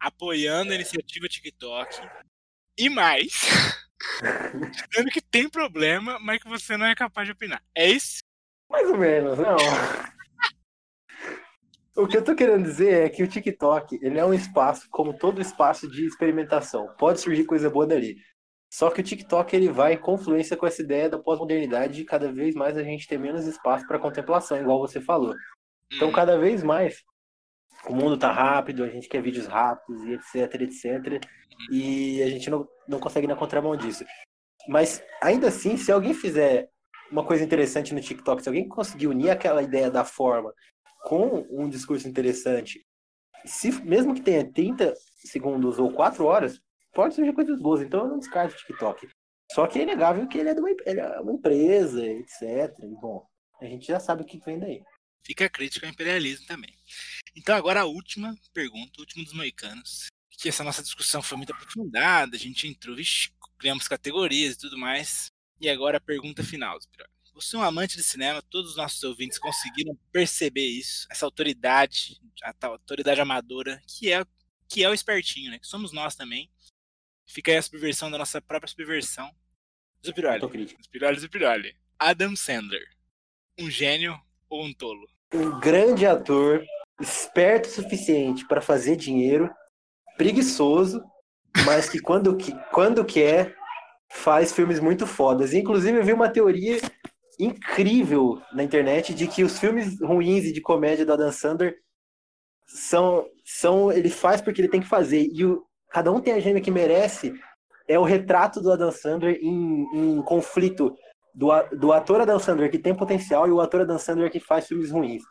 apoiando 0.00 0.72
a 0.72 0.74
iniciativa 0.74 1.28
TikTok 1.28 2.00
e 2.76 2.88
mais, 2.88 3.32
dizendo 4.90 5.10
que 5.10 5.20
tem 5.20 5.48
problema, 5.48 6.18
mas 6.20 6.40
que 6.40 6.48
você 6.48 6.76
não 6.76 6.86
é 6.86 6.94
capaz 6.94 7.26
de 7.26 7.32
opinar. 7.32 7.62
É 7.74 7.90
isso? 7.90 8.18
Mais 8.70 8.88
ou 8.88 8.96
menos, 8.96 9.38
não. 9.38 9.56
O 11.96 12.06
que 12.06 12.16
eu 12.16 12.22
tô 12.22 12.34
querendo 12.36 12.62
dizer 12.62 13.06
é 13.06 13.08
que 13.08 13.24
o 13.24 13.28
TikTok, 13.28 13.98
ele 14.00 14.20
é 14.20 14.24
um 14.24 14.32
espaço, 14.32 14.88
como 14.88 15.18
todo 15.18 15.40
espaço 15.40 15.90
de 15.90 16.06
experimentação. 16.06 16.94
Pode 16.96 17.20
surgir 17.20 17.44
coisa 17.44 17.68
boa 17.68 17.88
dali. 17.88 18.16
Só 18.70 18.90
que 18.90 19.00
o 19.00 19.04
TikTok, 19.04 19.56
ele 19.56 19.70
vai 19.70 19.94
em 19.94 19.98
confluência 19.98 20.56
com 20.56 20.66
essa 20.66 20.82
ideia 20.82 21.08
da 21.08 21.18
pós-modernidade 21.18 21.94
de 21.94 22.04
cada 22.04 22.30
vez 22.30 22.54
mais 22.54 22.76
a 22.76 22.82
gente 22.82 23.06
ter 23.06 23.18
menos 23.18 23.46
espaço 23.46 23.86
para 23.86 23.98
contemplação, 23.98 24.60
igual 24.60 24.78
você 24.78 25.00
falou. 25.00 25.34
Então, 25.92 26.10
Hum, 26.10 26.12
cada 26.12 26.38
vez 26.38 26.62
mais, 26.62 27.02
o 27.88 27.94
mundo 27.94 28.18
tá 28.18 28.30
rápido, 28.30 28.84
a 28.84 28.88
gente 28.88 29.08
quer 29.08 29.22
vídeos 29.22 29.46
rápidos 29.46 30.02
e 30.04 30.12
etc, 30.12 30.60
etc. 30.60 31.24
E 31.70 32.22
a 32.22 32.28
gente 32.28 32.50
não, 32.50 32.68
não 32.86 33.00
consegue 33.00 33.26
ir 33.26 33.28
na 33.28 33.36
contramão 33.36 33.74
disso. 33.74 34.04
Mas, 34.68 35.02
ainda 35.22 35.48
assim, 35.48 35.76
se 35.78 35.90
alguém 35.90 36.12
fizer 36.12 36.68
uma 37.10 37.24
coisa 37.24 37.42
interessante 37.42 37.94
no 37.94 38.00
TikTok, 38.02 38.42
se 38.42 38.48
alguém 38.50 38.68
conseguir 38.68 39.06
unir 39.06 39.30
aquela 39.30 39.62
ideia 39.62 39.90
da 39.90 40.04
forma 40.04 40.52
com 41.04 41.46
um 41.50 41.70
discurso 41.70 42.06
interessante, 42.06 42.84
se, 43.46 43.72
mesmo 43.82 44.14
que 44.14 44.20
tenha 44.20 44.52
30 44.52 44.92
segundos 45.24 45.78
ou 45.78 45.90
4 45.90 46.24
horas, 46.24 46.60
pode 46.92 47.14
surgir 47.14 47.32
coisas 47.32 47.60
boas. 47.60 47.80
Então 47.80 48.00
eu 48.00 48.08
não 48.08 48.18
descarto 48.18 48.54
o 48.54 48.58
TikTok. 48.58 49.08
Só 49.52 49.66
que 49.66 49.78
é 49.78 49.82
inegável 49.82 50.28
que 50.28 50.38
ele 50.38 50.50
é, 50.50 50.52
uma, 50.52 50.70
ele 50.70 51.00
é 51.00 51.20
uma 51.20 51.32
empresa, 51.32 52.04
etc. 52.04 52.74
E, 52.82 53.00
bom, 53.00 53.26
a 53.60 53.64
gente 53.64 53.86
já 53.86 53.98
sabe 53.98 54.22
o 54.22 54.26
que 54.26 54.38
vem 54.38 54.58
daí. 54.58 54.82
Fica 55.24 55.46
a 55.46 55.50
crítica 55.50 55.86
ao 55.86 55.92
imperialismo 55.92 56.46
também. 56.46 56.74
Então 57.36 57.54
agora 57.54 57.80
a 57.80 57.84
última 57.84 58.34
pergunta, 58.52 58.92
o 58.98 59.00
último 59.00 59.24
dos 59.24 59.32
moicanos. 59.32 60.06
Que 60.30 60.48
essa 60.48 60.62
nossa 60.62 60.82
discussão 60.82 61.20
foi 61.20 61.36
muito 61.36 61.52
aprofundada, 61.52 62.36
a 62.36 62.38
gente 62.38 62.68
entrou, 62.68 62.94
vixi, 62.94 63.30
criamos 63.58 63.88
categorias 63.88 64.54
e 64.54 64.58
tudo 64.58 64.78
mais. 64.78 65.32
E 65.60 65.68
agora 65.68 65.96
a 65.96 66.00
pergunta 66.00 66.44
final. 66.44 66.78
Você 67.34 67.56
é 67.56 67.58
um 67.58 67.62
amante 67.62 67.96
de 67.96 68.02
cinema, 68.02 68.42
todos 68.42 68.72
os 68.72 68.76
nossos 68.76 69.02
ouvintes 69.02 69.38
conseguiram 69.38 69.96
perceber 70.12 70.66
isso, 70.66 71.06
essa 71.10 71.24
autoridade, 71.24 72.20
a 72.42 72.66
autoridade 72.66 73.20
amadora, 73.20 73.80
que 73.86 74.12
é, 74.12 74.24
que 74.68 74.82
é 74.82 74.88
o 74.88 74.94
espertinho, 74.94 75.50
né? 75.50 75.58
Que 75.58 75.66
somos 75.66 75.92
nós 75.92 76.16
também. 76.16 76.50
Fica 77.28 77.52
aí 77.52 77.58
a 77.58 77.62
subversão 77.62 78.10
da 78.10 78.16
nossa 78.16 78.40
própria 78.40 78.68
subversão. 78.68 79.30
Zupiroli. 80.04 80.40
Zupiroli, 80.82 81.20
Zupiroli. 81.20 81.76
Adam 81.98 82.34
Sandler. 82.34 82.88
Um 83.58 83.70
gênio 83.70 84.18
ou 84.48 84.64
um 84.64 84.72
tolo? 84.72 85.06
Um 85.34 85.60
grande 85.60 86.06
ator, 86.06 86.64
esperto 86.98 87.68
o 87.68 87.72
suficiente 87.72 88.46
para 88.46 88.62
fazer 88.62 88.96
dinheiro, 88.96 89.50
preguiçoso, 90.16 91.02
mas 91.66 91.90
que 91.90 92.00
quando, 92.00 92.38
quando 92.72 93.04
quer, 93.04 93.54
faz 94.10 94.50
filmes 94.50 94.80
muito 94.80 95.06
fodas. 95.06 95.52
Inclusive, 95.52 95.98
eu 95.98 96.04
vi 96.04 96.14
uma 96.14 96.30
teoria 96.30 96.80
incrível 97.38 98.40
na 98.54 98.64
internet 98.64 99.12
de 99.12 99.26
que 99.28 99.44
os 99.44 99.58
filmes 99.58 100.00
ruins 100.00 100.44
e 100.44 100.52
de 100.52 100.62
comédia 100.62 101.04
do 101.04 101.12
Adam 101.12 101.30
Sandler 101.30 101.76
são, 102.66 103.28
são 103.44 103.92
ele 103.92 104.08
faz 104.08 104.40
porque 104.40 104.62
ele 104.62 104.68
tem 104.68 104.80
que 104.80 104.88
fazer 104.88 105.28
e 105.32 105.44
o, 105.44 105.67
cada 105.90 106.12
um 106.12 106.20
tem 106.20 106.34
a 106.34 106.40
gêmea 106.40 106.62
que 106.62 106.70
merece. 106.70 107.32
É 107.86 107.98
o 107.98 108.04
retrato 108.04 108.60
do 108.60 108.70
Adam 108.70 108.92
Sandler 108.92 109.38
em, 109.42 109.86
em 109.94 110.22
conflito 110.22 110.94
do, 111.34 111.48
do 111.76 111.92
ator 111.92 112.20
Adam 112.20 112.38
Sandler 112.38 112.70
que 112.70 112.78
tem 112.78 112.94
potencial 112.94 113.46
e 113.48 113.50
o 113.50 113.60
ator 113.60 113.82
Adam 113.82 113.98
Sandler 113.98 114.30
que 114.30 114.40
faz 114.40 114.66
filmes 114.66 114.90
ruins. 114.90 115.22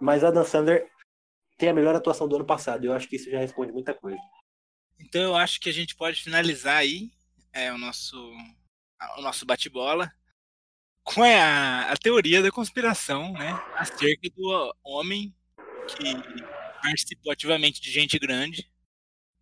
Mas 0.00 0.24
Adam 0.24 0.44
Sandler 0.44 0.86
tem 1.56 1.68
a 1.68 1.74
melhor 1.74 1.94
atuação 1.94 2.28
do 2.28 2.36
ano 2.36 2.44
passado 2.44 2.84
eu 2.84 2.92
acho 2.92 3.08
que 3.08 3.16
isso 3.16 3.30
já 3.30 3.38
responde 3.38 3.72
muita 3.72 3.94
coisa. 3.94 4.18
Então 4.98 5.22
eu 5.22 5.36
acho 5.36 5.60
que 5.60 5.68
a 5.68 5.72
gente 5.72 5.94
pode 5.94 6.22
finalizar 6.22 6.78
aí 6.78 7.10
é, 7.52 7.72
o 7.72 7.78
nosso 7.78 8.16
o 9.18 9.22
nosso 9.22 9.44
bate-bola 9.44 10.10
com 11.04 11.22
a, 11.22 11.92
a 11.92 11.96
teoria 11.96 12.42
da 12.42 12.50
conspiração, 12.50 13.32
né, 13.32 13.62
acerca 13.76 14.28
do 14.34 14.74
homem 14.82 15.32
que 15.86 16.14
participou 16.82 17.32
ativamente 17.32 17.80
de 17.80 17.90
gente 17.92 18.18
grande, 18.18 18.68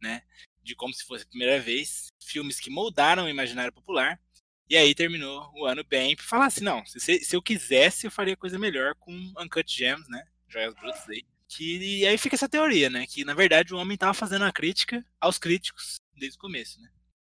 né, 0.05 0.23
de 0.63 0.77
como 0.77 0.93
se 0.95 1.05
fosse 1.05 1.25
a 1.25 1.29
primeira 1.29 1.59
vez, 1.59 2.09
filmes 2.23 2.61
que 2.61 2.71
moldaram 2.71 3.25
o 3.25 3.29
imaginário 3.29 3.73
popular, 3.73 4.21
e 4.69 4.77
aí 4.77 4.95
terminou 4.95 5.51
o 5.55 5.67
ano 5.67 5.83
bem 5.83 6.15
para 6.15 6.25
falar 6.25 6.47
assim, 6.47 6.65
não, 6.65 6.85
se, 6.87 7.01
se, 7.01 7.35
eu 7.35 7.43
quisesse 7.43 8.07
eu 8.07 8.11
faria 8.11 8.37
coisa 8.37 8.59
melhor 8.59 8.95
com 8.95 9.13
Uncut 9.39 9.71
Gems, 9.71 10.09
né, 10.09 10.27
Joias 10.49 10.75
Brutas 10.75 11.09
aí, 11.09 11.23
que 11.49 11.79
e 11.79 12.07
aí 12.07 12.17
fica 12.17 12.37
essa 12.37 12.49
teoria, 12.49 12.89
né, 12.89 13.07
que 13.07 13.25
na 13.25 13.35
verdade 13.35 13.75
o 13.75 13.79
homem 13.79 13.95
estava 13.95 14.15
fazendo 14.15 14.43
uma 14.43 14.53
crítica 14.53 15.05
aos 15.21 15.39
críticos 15.39 15.97
desde 16.15 16.37
o 16.39 16.41
começo, 16.41 16.81
né. 16.81 16.91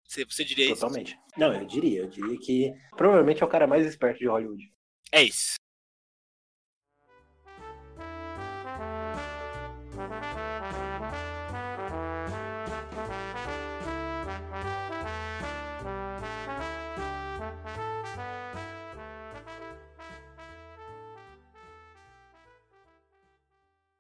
Você, 0.09 0.25
você 0.25 0.43
diria 0.43 0.69
Totalmente. 0.69 1.09
isso? 1.09 1.17
Totalmente. 1.17 1.39
Não, 1.39 1.53
eu 1.53 1.67
diria. 1.67 2.01
Eu 2.01 2.09
diria 2.09 2.39
que 2.39 2.75
provavelmente 2.97 3.43
é 3.43 3.47
o 3.47 3.49
cara 3.49 3.67
mais 3.67 3.87
esperto 3.87 4.19
de 4.19 4.27
Hollywood. 4.27 4.73
É 5.13 5.23
isso. 5.23 5.57